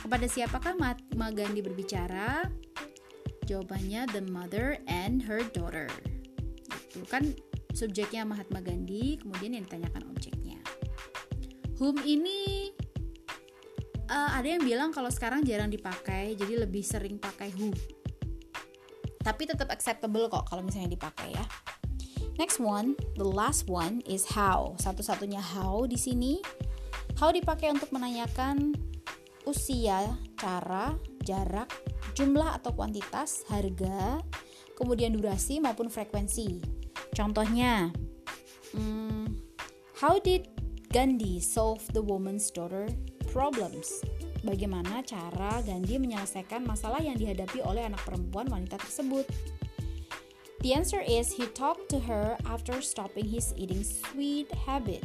kepada 0.02 0.26
siapakah 0.26 0.74
Mahatma 0.74 1.30
Gandhi 1.30 1.62
berbicara? 1.62 2.50
Jawabannya 3.46 4.10
the 4.10 4.22
mother 4.34 4.74
and 4.90 5.22
her 5.22 5.46
daughter. 5.54 5.86
Itu 6.90 7.06
kan 7.06 7.30
subjeknya 7.70 8.26
Mahatma 8.26 8.58
Gandhi, 8.58 9.22
kemudian 9.22 9.54
yang 9.54 9.62
ditanyakan 9.62 10.10
objeknya. 10.10 10.58
Whom 11.78 12.02
ini 12.02 12.70
uh, 14.10 14.30
ada 14.34 14.58
yang 14.58 14.66
bilang 14.66 14.90
kalau 14.90 15.10
sekarang 15.10 15.46
jarang 15.46 15.70
dipakai, 15.70 16.34
jadi 16.34 16.66
lebih 16.66 16.82
sering 16.82 17.22
pakai 17.22 17.54
who. 17.54 17.70
Tapi 19.22 19.42
tetap 19.46 19.70
acceptable 19.70 20.26
kok 20.26 20.50
kalau 20.50 20.66
misalnya 20.66 20.98
dipakai 20.98 21.30
ya. 21.30 21.46
Next 22.40 22.56
one, 22.56 22.96
the 23.20 23.26
last 23.26 23.68
one 23.68 24.00
is 24.08 24.24
how. 24.32 24.72
Satu-satunya 24.80 25.40
how 25.40 25.84
di 25.84 26.00
sini. 26.00 26.40
How 27.20 27.28
dipakai 27.28 27.68
untuk 27.68 27.92
menanyakan 27.92 28.72
usia, 29.44 30.16
cara, 30.38 30.96
jarak, 31.22 31.68
jumlah 32.16 32.56
atau 32.56 32.72
kuantitas, 32.72 33.44
harga, 33.52 34.22
kemudian 34.78 35.12
durasi 35.12 35.60
maupun 35.60 35.92
frekuensi. 35.92 36.62
Contohnya, 37.12 37.92
hmm, 38.72 39.36
how 40.00 40.16
did 40.18 40.48
Gandhi 40.92 41.40
solve 41.40 41.84
the 41.92 42.00
woman's 42.00 42.48
daughter 42.48 42.88
problems? 43.32 44.00
Bagaimana 44.42 45.06
cara 45.06 45.62
Gandhi 45.62 46.02
menyelesaikan 46.02 46.66
masalah 46.66 46.98
yang 46.98 47.14
dihadapi 47.14 47.62
oleh 47.62 47.86
anak 47.86 48.02
perempuan 48.02 48.50
wanita 48.50 48.74
tersebut? 48.80 49.28
The 50.62 50.78
answer 50.78 51.02
is 51.02 51.34
he 51.34 51.50
talked 51.58 51.90
to 51.90 51.98
her 52.06 52.38
after 52.46 52.78
stopping 52.78 53.26
his 53.26 53.50
eating 53.58 53.82
sweet 53.82 54.46
habit 54.54 55.02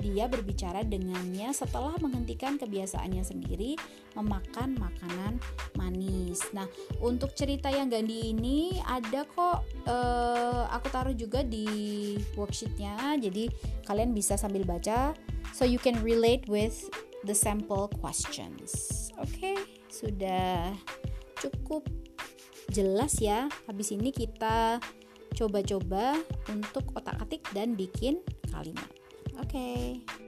dia 0.00 0.30
berbicara 0.30 0.80
dengannya 0.84 1.52
setelah 1.52 1.92
menghentikan 2.00 2.56
kebiasaannya 2.56 3.20
sendiri 3.20 3.76
memakan 4.16 4.76
makanan 4.80 5.36
manis. 5.76 6.40
Nah, 6.56 6.64
untuk 7.04 7.36
cerita 7.36 7.68
yang 7.68 7.92
Gandhi 7.92 8.32
ini 8.32 8.80
ada 8.84 9.28
kok 9.28 9.66
uh, 9.86 10.64
aku 10.72 10.86
taruh 10.88 11.16
juga 11.16 11.44
di 11.44 12.16
worksheetnya, 12.34 13.20
jadi 13.20 13.52
kalian 13.84 14.16
bisa 14.16 14.40
sambil 14.40 14.64
baca, 14.64 15.12
so 15.52 15.68
you 15.68 15.78
can 15.78 16.00
relate 16.00 16.48
with 16.48 16.88
the 17.28 17.36
sample 17.36 17.92
questions. 18.00 18.72
Oke, 19.20 19.36
okay, 19.36 19.56
sudah 19.92 20.72
cukup 21.36 21.84
jelas 22.72 23.20
ya. 23.20 23.52
Habis 23.68 23.92
ini 23.92 24.14
kita 24.14 24.80
coba-coba 25.34 26.18
untuk 26.50 26.90
otak-atik 26.94 27.44
dan 27.54 27.74
bikin 27.74 28.22
kalimat. 28.50 28.88
Oke. 29.38 29.50
Okay. 29.50 30.20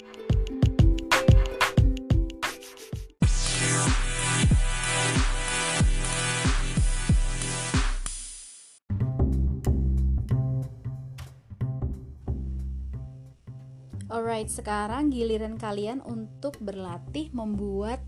Alright, 14.13 14.53
sekarang 14.53 15.09
giliran 15.09 15.57
kalian 15.57 16.05
untuk 16.05 16.61
berlatih 16.61 17.33
membuat 17.33 18.05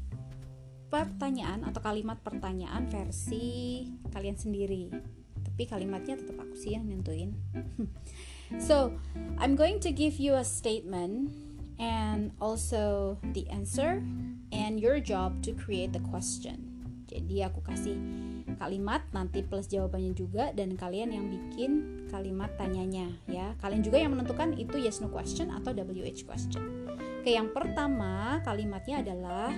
pertanyaan 0.93 1.65
atau 1.65 1.81
kalimat 1.81 2.21
pertanyaan 2.21 2.85
versi 2.93 3.89
kalian 4.13 4.37
sendiri. 4.37 5.14
Tapi 5.55 5.71
kalimatnya 5.71 6.19
tetap 6.19 6.35
aku 6.35 6.59
sih 6.59 6.75
yang 6.75 6.91
nentuin. 6.91 7.31
So, 8.61 8.93
I'm 9.41 9.57
going 9.57 9.81
to 9.81 9.91
give 9.91 10.21
you 10.21 10.37
a 10.37 10.45
statement 10.45 11.33
and 11.81 12.31
also 12.39 13.17
the 13.33 13.49
answer 13.51 14.05
and 14.53 14.79
your 14.79 15.01
job 15.01 15.43
to 15.49 15.57
create 15.57 15.97
the 15.97 16.05
question. 16.13 16.71
Jadi 17.09 17.41
aku 17.41 17.65
kasih 17.65 17.97
kalimat 18.59 19.03
nanti 19.17 19.43
plus 19.43 19.67
jawabannya 19.71 20.13
juga 20.15 20.51
dan 20.53 20.75
kalian 20.75 21.15
yang 21.15 21.27
bikin 21.31 22.05
kalimat 22.11 22.53
tanyanya 22.59 23.11
ya. 23.27 23.55
Kalian 23.59 23.83
juga 23.83 23.99
yang 24.03 24.15
menentukan 24.15 24.55
itu 24.55 24.77
yes 24.79 25.03
no 25.03 25.09
question 25.11 25.51
atau 25.51 25.75
WH 25.75 26.27
question. 26.27 26.63
Oke, 27.23 27.35
yang 27.35 27.51
pertama 27.51 28.45
kalimatnya 28.45 29.01
adalah 29.01 29.51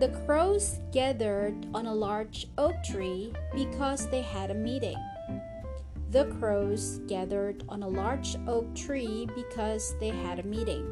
The 0.00 0.10
crows 0.26 0.82
gathered 0.90 1.54
on 1.70 1.86
a 1.86 1.94
large 1.94 2.50
oak 2.58 2.74
tree 2.82 3.30
because 3.54 4.10
they 4.10 4.24
had 4.24 4.50
a 4.50 4.56
meeting. 4.56 4.98
The 6.12 6.28
crows 6.36 7.00
gathered 7.08 7.64
on 7.72 7.80
a 7.80 7.88
large 7.88 8.36
oak 8.44 8.68
tree 8.76 9.24
because 9.32 9.96
they 9.96 10.12
had 10.12 10.44
a 10.44 10.46
meeting. 10.46 10.84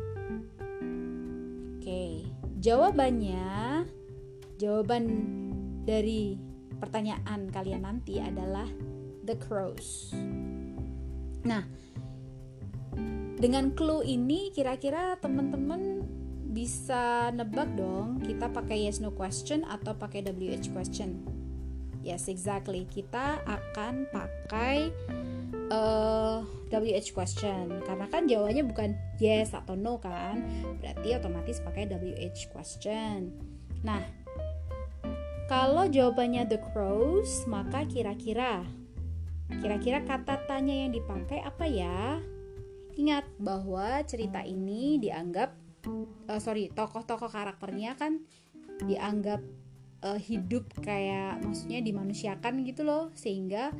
Oke, 1.76 2.24
jawabannya 2.64 3.84
jawaban 4.56 5.04
dari 5.84 6.40
pertanyaan 6.80 7.52
kalian 7.52 7.84
nanti 7.84 8.16
adalah 8.16 8.64
the 9.28 9.36
crows. 9.36 10.16
Nah, 11.44 11.68
dengan 13.36 13.76
clue 13.76 14.00
ini 14.00 14.48
kira-kira 14.56 15.20
teman-teman 15.20 16.00
bisa 16.48 17.28
nebak 17.36 17.68
dong 17.76 18.24
kita 18.24 18.48
pakai 18.48 18.88
yes 18.88 19.04
no 19.04 19.12
question 19.12 19.68
atau 19.68 19.92
pakai 19.92 20.24
WH 20.24 20.72
question. 20.72 21.39
Yes, 22.00 22.32
exactly. 22.32 22.88
Kita 22.88 23.44
akan 23.44 24.08
pakai 24.08 24.88
uh, 25.68 26.40
eh, 26.72 26.78
WH 26.96 27.12
question 27.12 27.80
karena 27.84 28.06
kan 28.08 28.24
jawabannya 28.24 28.64
bukan 28.64 28.90
yes 29.20 29.52
atau 29.52 29.76
no 29.76 30.00
kan. 30.00 30.40
Berarti 30.80 31.16
otomatis 31.16 31.60
pakai 31.60 31.84
WH 31.88 32.48
question. 32.52 33.32
Nah, 33.84 34.00
kalau 35.50 35.90
jawabannya 35.90 36.48
the 36.48 36.60
crows, 36.72 37.44
maka 37.44 37.84
kira-kira 37.84 38.64
kira-kira 39.50 39.98
kata 40.06 40.46
tanya 40.46 40.86
yang 40.86 40.94
dipakai 40.94 41.42
apa 41.42 41.66
ya? 41.66 42.22
Ingat 42.94 43.26
bahwa 43.40 44.00
cerita 44.06 44.40
ini 44.46 44.96
dianggap 45.02 45.52
uh, 46.30 46.40
sorry 46.40 46.70
tokoh-tokoh 46.70 47.28
karakternya 47.28 47.96
kan 47.96 48.22
dianggap 48.84 49.42
uh, 50.04 50.20
hidup 50.20 50.68
kayak 50.80 51.40
maksudnya 51.44 51.80
dimanusiakan 51.84 52.64
gitu 52.64 52.82
loh 52.84 53.12
sehingga 53.16 53.72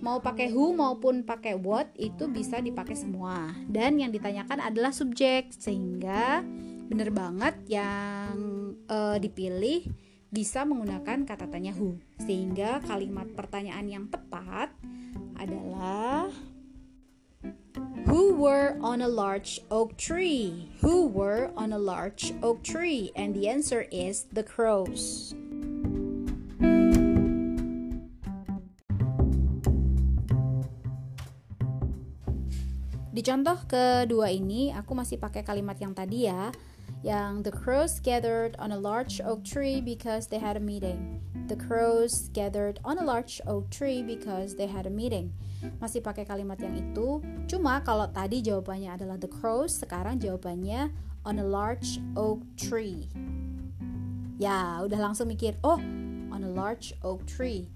mau 0.00 0.20
pakai 0.20 0.52
who 0.52 0.72
maupun 0.74 1.24
pakai 1.24 1.56
what 1.56 1.92
itu 1.96 2.28
bisa 2.28 2.60
dipakai 2.60 2.96
semua 2.96 3.52
dan 3.68 3.96
yang 4.00 4.12
ditanyakan 4.12 4.60
adalah 4.60 4.92
subjek 4.92 5.52
sehingga 5.54 6.42
bener 6.88 7.12
banget 7.12 7.54
yang 7.68 8.36
uh, 8.88 9.16
dipilih 9.20 9.84
bisa 10.28 10.64
menggunakan 10.64 11.24
kata 11.24 11.48
tanya 11.48 11.72
who 11.72 11.96
sehingga 12.20 12.84
kalimat 12.84 13.28
pertanyaan 13.32 13.88
yang 13.88 14.04
tepat 14.08 14.72
adalah 15.36 16.28
Who 18.08 18.34
were 18.34 18.80
on 18.80 19.04
a 19.04 19.06
large 19.06 19.60
oak 19.70 19.96
tree? 20.00 20.72
Who 20.80 21.06
were 21.06 21.52
on 21.54 21.76
a 21.76 21.78
large 21.78 22.32
oak 22.42 22.64
tree? 22.64 23.12
And 23.14 23.36
the 23.36 23.48
answer 23.52 23.84
is 23.92 24.24
the 24.32 24.42
crows. 24.42 25.36
Di 33.18 33.26
contoh 33.26 33.58
kedua 33.66 34.30
ini, 34.30 34.70
aku 34.70 34.94
masih 34.94 35.18
pakai 35.18 35.42
kalimat 35.42 35.74
yang 35.82 35.90
tadi 35.90 36.30
ya, 36.30 36.54
yang 37.02 37.42
the 37.42 37.50
crows 37.50 37.98
gathered 37.98 38.54
on 38.62 38.70
a 38.70 38.78
large 38.78 39.18
oak 39.26 39.42
tree 39.42 39.82
because 39.82 40.30
they 40.30 40.38
had 40.38 40.54
a 40.54 40.62
meeting. 40.62 41.18
The 41.50 41.58
crows 41.58 42.30
gathered 42.30 42.78
on 42.86 42.94
a 42.94 43.02
large 43.02 43.42
oak 43.50 43.74
tree 43.74 44.06
because 44.06 44.54
they 44.54 44.70
had 44.70 44.86
a 44.86 44.94
meeting 44.94 45.34
masih 45.82 45.98
pakai 45.98 46.22
kalimat 46.30 46.62
yang 46.62 46.78
itu. 46.78 47.18
Cuma 47.50 47.82
kalau 47.82 48.06
tadi 48.06 48.38
jawabannya 48.38 48.94
adalah 48.94 49.18
the 49.18 49.26
crows, 49.26 49.74
sekarang 49.74 50.22
jawabannya 50.22 50.94
on 51.26 51.42
a 51.42 51.46
large 51.46 51.98
oak 52.14 52.38
tree. 52.54 53.10
Ya, 54.38 54.78
udah 54.86 55.10
langsung 55.10 55.26
mikir, 55.26 55.58
oh, 55.66 55.82
on 56.30 56.46
a 56.46 56.52
large 56.54 56.94
oak 57.02 57.26
tree. 57.26 57.66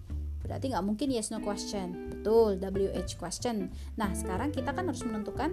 Berarti 0.46 0.70
nggak 0.70 0.86
mungkin 0.86 1.10
yes 1.10 1.34
no 1.34 1.42
question. 1.42 2.11
Betul, 2.22 2.62
WH 2.62 3.18
question. 3.18 3.66
Nah, 3.98 4.14
sekarang 4.14 4.54
kita 4.54 4.70
kan 4.70 4.86
harus 4.86 5.02
menentukan 5.02 5.50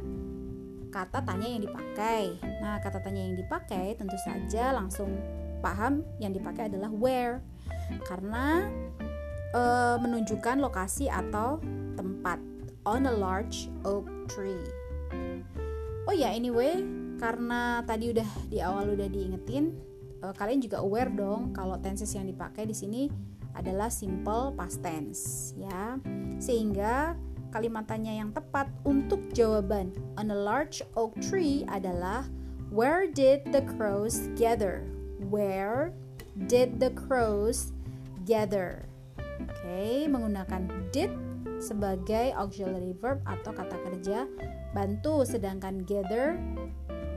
kata 0.93 1.25
tanya 1.25 1.49
yang 1.49 1.65
dipakai. 1.65 2.37
Nah, 2.61 2.77
kata 2.77 3.01
tanya 3.01 3.25
yang 3.25 3.33
dipakai 3.33 3.97
tentu 3.97 4.13
saja 4.21 4.69
langsung 4.77 5.17
paham 5.65 6.05
yang 6.21 6.29
dipakai 6.29 6.69
adalah 6.69 6.93
where. 6.93 7.41
Karena 8.05 8.69
e, 9.49 9.61
menunjukkan 9.97 10.61
lokasi 10.61 11.09
atau 11.09 11.57
tempat 11.97 12.37
on 12.85 13.09
a 13.09 13.13
large 13.17 13.65
oak 13.81 14.05
tree. 14.29 14.69
Oh 16.05 16.13
ya, 16.13 16.29
anyway, 16.37 16.85
karena 17.17 17.81
tadi 17.81 18.13
udah 18.13 18.29
di 18.45 18.61
awal 18.61 18.93
udah 18.93 19.09
diingetin, 19.09 19.73
uh, 20.23 20.33
kalian 20.35 20.59
juga 20.63 20.83
aware 20.83 21.11
dong 21.11 21.51
kalau 21.55 21.75
tenses 21.79 22.11
yang 22.15 22.27
dipakai 22.27 22.67
di 22.67 22.75
sini 22.75 23.01
adalah 23.57 23.89
simple 23.89 24.53
past 24.53 24.81
tense, 24.81 25.53
ya. 25.57 25.97
Sehingga 26.37 27.17
kalimatannya 27.49 28.21
yang 28.21 28.29
tepat 28.33 28.69
untuk 28.85 29.21
jawaban 29.33 29.93
on 30.21 30.29
a 30.29 30.37
large 30.37 30.85
oak 30.93 31.17
tree 31.21 31.65
adalah 31.69 32.25
Where 32.69 33.09
did 33.09 33.49
the 33.49 33.65
crows 33.65 34.29
gather? 34.37 34.85
Where 35.25 35.89
did 36.45 36.77
the 36.77 36.93
crows 36.93 37.73
gather? 38.29 38.85
Oke, 39.17 39.49
okay, 39.65 40.05
menggunakan 40.05 40.69
did 40.93 41.09
sebagai 41.57 42.31
auxiliary 42.37 42.93
verb 42.93 43.25
atau 43.25 43.51
kata 43.51 43.75
kerja 43.89 44.29
bantu 44.71 45.25
sedangkan 45.27 45.83
gather 45.83 46.37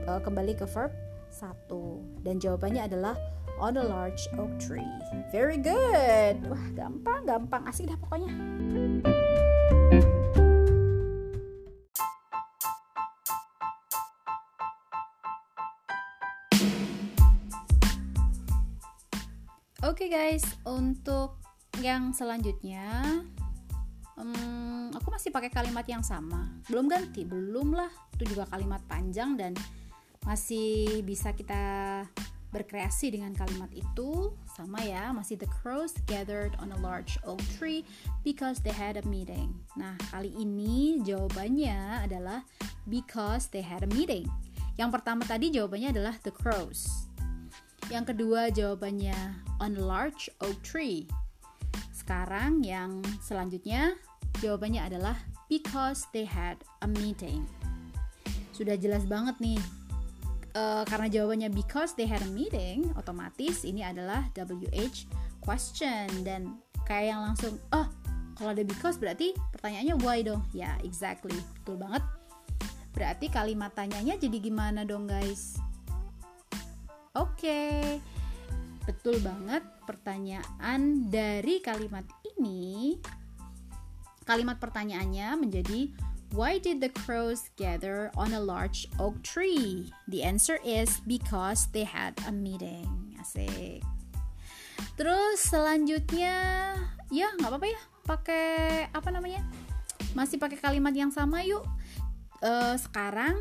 uh, 0.09 0.19
kembali 0.19 0.57
ke 0.57 0.67
verb 0.67 0.91
satu 1.31 2.03
dan 2.21 2.37
jawabannya 2.37 2.85
adalah 2.85 3.15
on 3.59 3.77
a 3.77 3.85
large 3.85 4.25
oak 4.37 4.51
tree. 4.57 4.85
Very 5.33 5.57
good. 5.57 6.41
Wah, 6.47 6.65
gampang, 6.77 7.25
gampang. 7.25 7.61
Asik 7.67 7.89
dah 7.89 7.97
pokoknya. 7.97 8.31
Oke 19.83 20.07
okay 20.07 20.09
guys, 20.09 20.45
untuk 20.63 21.43
yang 21.81 22.15
selanjutnya 22.15 23.21
um, 24.17 24.93
aku 24.93 25.09
masih 25.09 25.33
pakai 25.33 25.49
kalimat 25.49 25.85
yang 25.89 26.05
sama 26.05 26.49
belum 26.69 26.85
ganti 26.85 27.25
belum 27.25 27.73
lah 27.73 27.89
itu 28.13 28.35
juga 28.35 28.45
kalimat 28.49 28.81
panjang 28.85 29.33
dan 29.35 29.51
masih 30.23 31.01
bisa 31.03 31.33
kita 31.35 32.03
berkreasi 32.53 33.09
dengan 33.09 33.33
kalimat 33.33 33.73
itu 33.73 34.29
sama 34.53 34.77
ya 34.85 35.09
masih 35.09 35.33
the 35.41 35.49
crows 35.49 35.97
gathered 36.05 36.53
on 36.61 36.69
a 36.69 36.79
large 36.85 37.17
oak 37.25 37.41
tree 37.57 37.81
because 38.21 38.61
they 38.61 38.71
had 38.71 38.95
a 38.95 39.05
meeting 39.09 39.49
nah 39.73 39.97
kali 40.13 40.29
ini 40.37 41.01
jawabannya 41.01 42.05
adalah 42.05 42.45
because 42.85 43.49
they 43.49 43.65
had 43.65 43.81
a 43.81 43.89
meeting 43.97 44.29
yang 44.77 44.93
pertama 44.93 45.25
tadi 45.25 45.49
jawabannya 45.49 45.89
adalah 45.89 46.13
the 46.21 46.31
crows 46.31 47.09
yang 47.89 48.05
kedua 48.05 48.53
jawabannya 48.53 49.17
on 49.57 49.73
a 49.73 49.83
large 49.83 50.29
oak 50.45 50.55
tree 50.61 51.09
sekarang 51.91 52.61
yang 52.61 53.01
selanjutnya 53.23 53.97
jawabannya 54.43 54.83
adalah 54.83 55.17
because 55.47 56.09
they 56.11 56.25
had 56.25 56.57
a 56.81 56.89
meeting. 56.99 57.45
Sudah 58.51 58.77
jelas 58.77 59.05
banget 59.05 59.37
nih. 59.37 59.61
Uh, 60.53 60.85
karena 60.85 61.09
jawabannya 61.09 61.49
because 61.49 61.97
they 61.97 62.05
had 62.05 62.21
a 62.21 62.29
meeting, 62.29 62.93
otomatis 62.93 63.65
ini 63.65 63.81
adalah 63.81 64.29
WH 64.37 65.09
question. 65.41 66.05
Dan 66.21 66.61
kayak 66.85 67.17
yang 67.17 67.21
langsung 67.25 67.57
oh 67.73 67.89
kalau 68.37 68.53
ada 68.53 68.61
because 68.61 69.01
berarti 69.01 69.33
pertanyaannya 69.53 69.95
why 70.01 70.21
dong? 70.21 70.45
Ya 70.53 70.77
exactly. 70.85 71.33
Betul 71.61 71.81
banget. 71.81 72.03
Berarti 72.93 73.25
kalimat 73.33 73.73
tanyanya 73.73 74.13
jadi 74.21 74.37
gimana 74.37 74.85
dong 74.85 75.09
guys? 75.09 75.57
Oke. 77.17 77.45
Okay. 77.45 77.81
betul 78.83 79.15
banget 79.23 79.63
pertanyaan 79.87 81.07
dari 81.07 81.63
kalimat 81.63 82.03
ini, 82.35 82.99
kalimat 84.27 84.59
pertanyaannya 84.59 85.39
menjadi 85.39 85.87
Why 86.33 86.57
did 86.57 86.81
the 86.81 86.89
crows 87.05 87.53
gather 87.61 88.09
on 88.17 88.33
a 88.33 88.41
large 88.41 88.89
oak 88.97 89.21
tree? 89.21 89.93
The 90.09 90.25
answer 90.25 90.57
is 90.65 90.97
because 91.05 91.69
they 91.69 91.85
had 91.85 92.17
a 92.25 92.33
meeting. 92.33 93.13
Asik. 93.21 93.85
Terus 94.97 95.37
selanjutnya, 95.45 96.73
ya 97.13 97.29
nggak 97.37 97.53
apa-apa 97.53 97.67
ya, 97.69 97.81
pakai 98.01 98.49
apa 98.89 99.13
namanya? 99.13 99.45
Masih 100.17 100.41
pakai 100.41 100.57
kalimat 100.57 100.97
yang 100.97 101.13
sama 101.13 101.45
yuk. 101.45 101.61
Uh, 102.41 102.81
sekarang, 102.81 103.37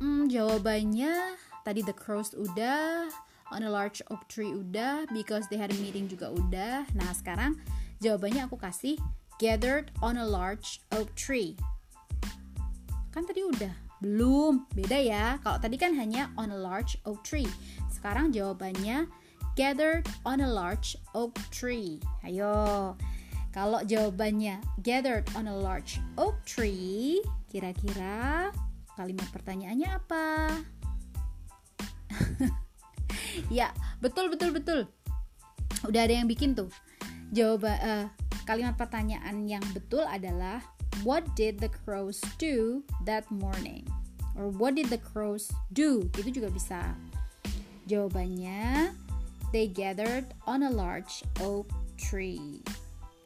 hmm, 0.00 0.32
jawabannya 0.32 1.36
tadi 1.60 1.84
the 1.84 1.92
crows 1.92 2.32
udah, 2.32 3.12
on 3.52 3.68
a 3.68 3.70
large 3.70 4.00
oak 4.08 4.24
tree 4.32 4.56
udah 4.56 5.04
because 5.12 5.44
they 5.52 5.60
had 5.60 5.68
a 5.68 5.78
meeting 5.84 6.08
juga 6.08 6.30
udah 6.30 6.86
nah 6.94 7.10
sekarang 7.10 7.58
Jawabannya 8.00 8.48
aku 8.48 8.56
kasih 8.56 8.96
gathered 9.40 9.88
on 10.04 10.20
a 10.20 10.26
large 10.28 10.84
oak 10.92 11.08
tree. 11.16 11.56
Kan 13.08 13.24
tadi 13.24 13.40
udah, 13.40 13.72
belum, 14.04 14.68
beda 14.76 15.00
ya. 15.00 15.40
Kalau 15.40 15.56
tadi 15.56 15.80
kan 15.80 15.96
hanya 15.96 16.28
on 16.36 16.52
a 16.52 16.60
large 16.60 17.00
oak 17.08 17.24
tree. 17.24 17.48
Sekarang 17.88 18.36
jawabannya 18.36 19.08
gathered 19.56 20.04
on 20.28 20.44
a 20.44 20.46
large 20.46 20.92
oak 21.16 21.32
tree. 21.48 22.04
Ayo. 22.20 22.92
Kalau 23.50 23.82
jawabannya 23.82 24.62
gathered 24.84 25.26
on 25.34 25.48
a 25.50 25.56
large 25.56 25.98
oak 26.20 26.38
tree, 26.46 27.18
kira-kira 27.50 28.52
kalimat 28.94 29.26
pertanyaannya 29.34 29.88
apa? 29.90 30.26
ya, 33.58 33.74
betul 33.98 34.30
betul 34.30 34.54
betul. 34.54 34.80
Udah 35.88 36.04
ada 36.06 36.14
yang 36.14 36.28
bikin 36.30 36.54
tuh. 36.54 36.70
Jawab 37.34 37.66
uh, 37.66 38.06
kalimat 38.50 38.74
pertanyaan 38.74 39.46
yang 39.46 39.62
betul 39.70 40.02
adalah 40.02 40.58
What 41.06 41.38
did 41.38 41.62
the 41.62 41.70
crows 41.70 42.18
do 42.42 42.82
that 43.06 43.22
morning? 43.30 43.86
Or 44.34 44.50
what 44.50 44.74
did 44.74 44.90
the 44.90 44.98
crows 44.98 45.54
do? 45.70 46.10
Itu 46.18 46.34
juga 46.34 46.50
bisa. 46.50 46.98
Jawabannya 47.86 48.90
They 49.54 49.70
gathered 49.70 50.30
on 50.50 50.66
a 50.66 50.70
large 50.70 51.22
oak 51.42 51.70
tree 51.94 52.62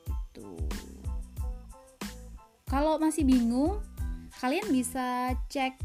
gitu. 0.09 0.57
Kalau 2.69 2.97
masih 2.97 3.29
bingung, 3.29 3.81
kalian 4.41 4.73
bisa 4.73 5.37
cek 5.53 5.77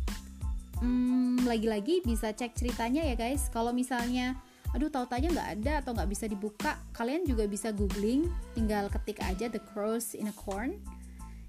hmm, 0.79 1.43
lagi-lagi 1.43 1.99
bisa 2.07 2.31
cek 2.31 2.55
ceritanya 2.55 3.03
ya 3.03 3.15
guys. 3.19 3.51
Kalau 3.51 3.75
misalnya 3.75 4.39
aduh 4.75 4.89
tahu 4.89 5.05
tanya 5.09 5.33
nggak 5.33 5.49
ada 5.59 5.73
atau 5.81 5.91
nggak 5.97 6.09
bisa 6.09 6.25
dibuka 6.29 6.77
kalian 6.93 7.25
juga 7.25 7.49
bisa 7.49 7.73
googling 7.73 8.29
tinggal 8.53 8.85
ketik 8.91 9.17
aja 9.25 9.49
the 9.49 9.61
crows 9.73 10.13
in 10.13 10.29
a 10.29 10.35
corn 10.35 10.77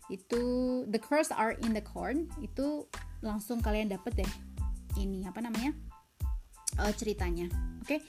itu 0.08 0.42
the 0.90 0.98
crows 0.98 1.30
are 1.30 1.54
in 1.62 1.76
the 1.76 1.84
corn 1.84 2.26
itu 2.40 2.88
langsung 3.20 3.60
kalian 3.60 3.92
dapet 3.92 4.24
deh 4.24 4.32
ini 4.98 5.22
apa 5.28 5.44
namanya 5.44 5.76
uh, 6.80 6.90
ceritanya 6.96 7.46
oke 7.84 7.86
okay? 7.86 8.00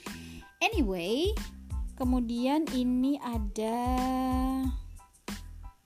anyway 0.64 1.30
Kemudian 2.01 2.66
ini 2.74 3.22
ada 3.22 3.78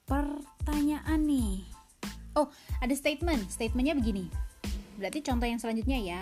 pertanyaan 0.07 1.27
nih. 1.27 1.67
Oh, 2.39 2.47
ada 2.79 2.95
statement. 2.95 3.51
Statementnya 3.51 3.99
begini. 3.99 4.31
Berarti 4.95 5.19
contoh 5.19 5.43
yang 5.43 5.59
selanjutnya 5.59 5.99
ya. 5.99 6.21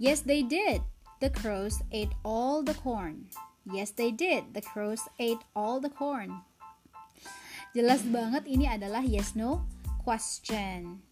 Yes, 0.00 0.24
they 0.24 0.40
did. 0.40 0.80
The 1.26 1.34
crows 1.34 1.82
ate 1.90 2.14
all 2.22 2.62
the 2.62 2.78
corn. 2.86 3.26
Yes, 3.66 3.90
they 3.90 4.14
did. 4.14 4.54
The 4.54 4.62
crows 4.62 5.02
ate 5.18 5.42
all 5.58 5.82
the 5.82 5.90
corn. 5.90 6.46
Jelas 7.74 8.06
banget 8.06 8.46
ini 8.46 8.70
adalah 8.70 9.02
yes 9.02 9.34
no 9.34 9.66
question. 10.06 11.02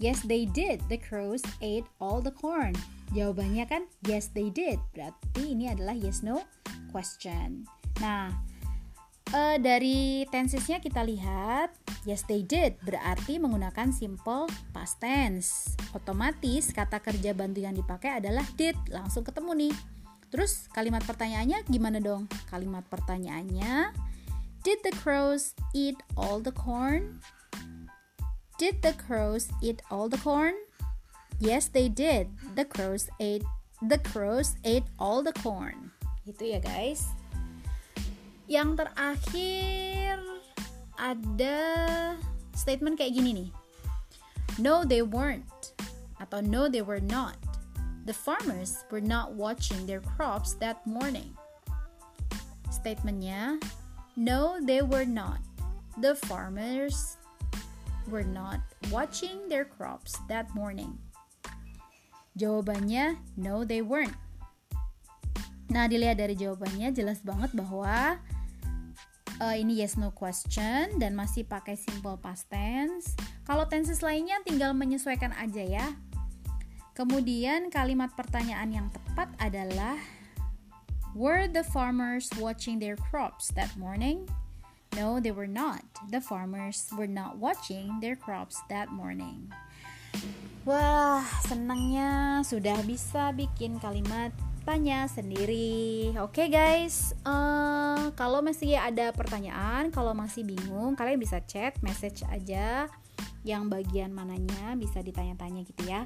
Yes, 0.00 0.24
they 0.24 0.48
did. 0.48 0.80
The 0.88 0.96
crows 0.96 1.44
ate 1.60 1.84
all 2.00 2.24
the 2.24 2.32
corn. 2.32 2.72
Jawabannya 3.12 3.68
kan 3.68 3.84
yes, 4.08 4.32
they 4.32 4.48
did. 4.48 4.80
Berarti 4.96 5.52
ini 5.52 5.68
adalah 5.68 5.92
yes 5.92 6.24
no 6.24 6.40
question. 6.88 7.68
Nah, 8.00 8.32
uh, 9.32 9.56
dari 9.58 10.26
tensesnya 10.28 10.78
kita 10.78 11.02
lihat 11.02 11.74
yes 12.06 12.26
they 12.26 12.42
did 12.42 12.76
berarti 12.82 13.38
menggunakan 13.38 13.90
simple 13.94 14.46
past 14.74 14.98
tense. 14.98 15.74
Otomatis 15.94 16.70
kata 16.70 17.02
kerja 17.02 17.34
bantu 17.34 17.62
yang 17.62 17.74
dipakai 17.74 18.22
adalah 18.22 18.44
did. 18.54 18.76
Langsung 18.90 19.22
ketemu 19.22 19.68
nih. 19.68 19.74
Terus 20.30 20.70
kalimat 20.70 21.02
pertanyaannya 21.02 21.66
gimana 21.66 21.98
dong? 21.98 22.30
Kalimat 22.46 22.86
pertanyaannya 22.86 23.90
Did 24.60 24.84
the 24.84 24.92
crows 25.00 25.56
eat 25.72 25.96
all 26.20 26.38
the 26.38 26.52
corn? 26.52 27.24
Did 28.60 28.84
the 28.84 28.92
crows 28.92 29.48
eat 29.64 29.80
all 29.88 30.06
the 30.12 30.20
corn? 30.20 30.52
Yes, 31.40 31.72
they 31.72 31.88
did. 31.88 32.28
The 32.52 32.68
crows 32.68 33.08
ate 33.16 33.48
the 33.80 33.96
crows 33.96 34.60
ate 34.60 34.84
all 35.00 35.24
the 35.24 35.32
corn 35.40 35.88
gitu 36.28 36.52
ya 36.52 36.60
guys 36.60 37.08
yang 38.50 38.74
terakhir 38.74 40.18
ada 40.98 41.62
statement 42.50 42.98
kayak 42.98 43.14
gini 43.14 43.30
nih. 43.46 43.50
No 44.58 44.82
they 44.82 45.06
weren't. 45.06 45.70
Atau 46.18 46.42
no 46.42 46.66
they 46.66 46.82
were 46.82 46.98
not. 46.98 47.38
The 48.10 48.12
farmers 48.12 48.82
were 48.90 49.00
not 49.00 49.38
watching 49.38 49.86
their 49.86 50.02
crops 50.02 50.58
that 50.58 50.82
morning. 50.82 51.30
Statementnya 52.74 53.62
no 54.18 54.58
they 54.58 54.82
were 54.82 55.06
not. 55.06 55.38
The 56.02 56.18
farmers 56.26 57.22
were 58.10 58.26
not 58.26 58.58
watching 58.90 59.46
their 59.46 59.62
crops 59.62 60.18
that 60.26 60.50
morning. 60.58 60.98
Jawabannya 62.34 63.14
no 63.38 63.62
they 63.62 63.78
weren't. 63.78 64.18
Nah, 65.70 65.86
dilihat 65.86 66.18
dari 66.18 66.34
jawabannya 66.34 66.90
jelas 66.90 67.22
banget 67.22 67.54
bahwa 67.54 68.18
uh, 69.40 69.56
ini 69.56 69.80
yes 69.80 69.96
no 69.96 70.12
question 70.12 71.00
dan 71.00 71.16
masih 71.16 71.48
pakai 71.48 71.74
simple 71.74 72.20
past 72.20 72.46
tense. 72.52 73.16
Kalau 73.48 73.66
tenses 73.66 74.04
lainnya 74.04 74.38
tinggal 74.44 74.76
menyesuaikan 74.76 75.34
aja 75.34 75.64
ya. 75.64 75.86
Kemudian 76.94 77.72
kalimat 77.72 78.12
pertanyaan 78.12 78.70
yang 78.70 78.86
tepat 78.92 79.32
adalah 79.40 79.96
Were 81.10 81.50
the 81.50 81.66
farmers 81.66 82.30
watching 82.38 82.78
their 82.78 82.94
crops 82.94 83.50
that 83.58 83.74
morning? 83.74 84.30
No, 84.94 85.18
they 85.18 85.34
were 85.34 85.50
not. 85.50 85.82
The 86.06 86.22
farmers 86.22 86.86
were 86.94 87.10
not 87.10 87.34
watching 87.42 87.98
their 87.98 88.14
crops 88.14 88.62
that 88.70 88.94
morning. 88.94 89.50
Wah, 90.62 91.26
senangnya 91.50 92.42
sudah 92.46 92.78
bisa 92.86 93.34
bikin 93.34 93.82
kalimat 93.82 94.30
tanya 94.64 95.08
sendiri. 95.08 96.12
Oke 96.20 96.44
okay, 96.44 96.48
guys, 96.52 97.16
uh, 97.24 98.12
kalau 98.14 98.44
masih 98.44 98.76
ada 98.76 99.10
pertanyaan, 99.10 99.88
kalau 99.88 100.12
masih 100.12 100.44
bingung, 100.44 100.92
kalian 100.94 101.16
bisa 101.16 101.40
chat, 101.48 101.76
message 101.80 102.20
aja 102.28 102.86
yang 103.40 103.72
bagian 103.72 104.12
mananya 104.12 104.76
bisa 104.76 105.00
ditanya-tanya 105.00 105.64
gitu 105.64 105.82
ya. 105.88 106.04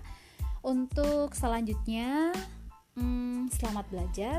Untuk 0.63 1.35
selanjutnya, 1.35 2.31
hmm, 2.97 3.51
selamat 3.53 3.85
belajar. 3.91 4.39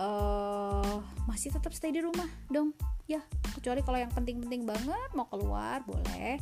Uh, 0.00 0.98
masih 1.30 1.54
tetap 1.54 1.70
stay 1.76 1.94
di 1.94 2.02
rumah 2.02 2.26
dong, 2.50 2.74
ya. 3.06 3.22
Kecuali 3.54 3.84
kalau 3.84 4.00
yang 4.00 4.10
penting-penting 4.10 4.66
banget 4.66 5.10
mau 5.14 5.28
keluar 5.28 5.84
boleh. 5.86 6.40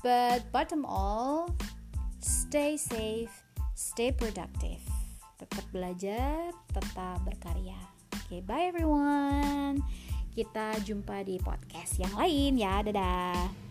But 0.00 0.48
bottom 0.54 0.86
all, 0.86 1.50
stay 2.22 2.78
safe, 2.78 3.32
stay 3.74 4.14
productive 4.14 4.95
tetap 5.36 5.64
belajar, 5.68 6.52
tetap 6.72 7.20
berkarya. 7.22 7.76
Oke, 8.16 8.40
okay, 8.40 8.40
bye 8.42 8.72
everyone. 8.72 9.84
Kita 10.32 10.76
jumpa 10.84 11.24
di 11.24 11.40
podcast 11.40 12.00
yang 12.00 12.12
lain 12.16 12.60
ya. 12.60 12.80
Dadah. 12.84 13.65